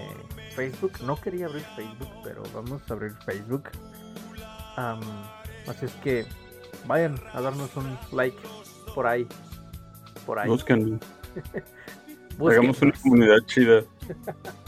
[0.54, 0.92] Facebook.
[1.04, 3.64] No quería abrir Facebook, pero vamos a abrir Facebook.
[4.76, 5.00] Am,
[5.66, 6.26] así es que
[6.86, 8.38] vayan a darnos un like
[8.94, 9.26] por ahí.
[10.24, 10.48] Por ahí.
[10.48, 11.00] Busquen,
[12.40, 13.82] hagamos una comunidad chida.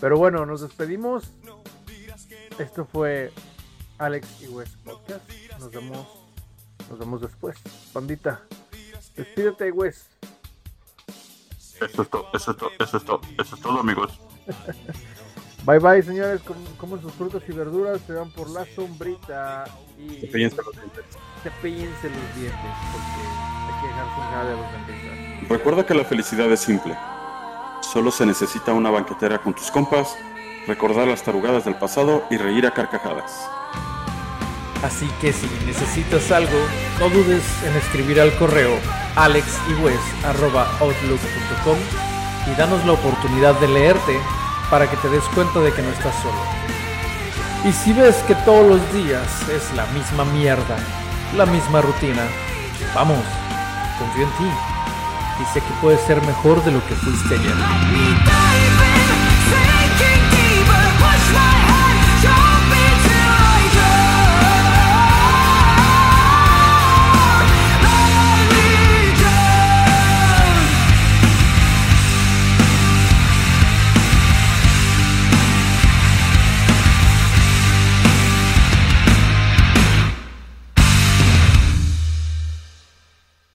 [0.00, 1.32] Pero bueno, nos despedimos.
[2.58, 3.32] Esto fue
[3.98, 5.24] Alex y Wes Podcast.
[5.58, 6.06] Nos vemos,
[6.90, 7.56] nos vemos después.
[7.92, 8.42] Bandita,
[9.16, 10.10] despídete, Wes.
[11.84, 14.12] Eso es todo, eso es todo, eso es todo, eso es todo, amigos.
[15.64, 16.42] Bye bye, señores.
[16.42, 19.64] Com- Coman sus frutas y verduras, se van por la sombrita
[19.98, 21.04] y Fíjense los dientes.
[21.42, 22.60] cepíllense los dientes
[22.92, 23.22] porque
[23.66, 25.48] hay que dejar sin nada de los dentistas.
[25.48, 26.96] Recuerda que la felicidad es simple.
[27.80, 30.16] Solo se necesita una banquetera con tus compas,
[30.66, 33.48] recordar las tarugadas del pasado y reír a carcajadas.
[34.84, 36.52] Así que si necesitas algo,
[37.00, 38.78] no dudes en escribir al correo
[39.16, 41.78] alexywes.outlook.com
[42.46, 44.20] y danos la oportunidad de leerte
[44.68, 46.36] para que te des cuenta de que no estás solo.
[47.64, 50.76] Y si ves que todos los días es la misma mierda,
[51.34, 52.26] la misma rutina,
[52.94, 53.24] vamos,
[53.98, 54.50] confío en ti
[55.40, 57.54] y sé que puedes ser mejor de lo que fuiste ayer.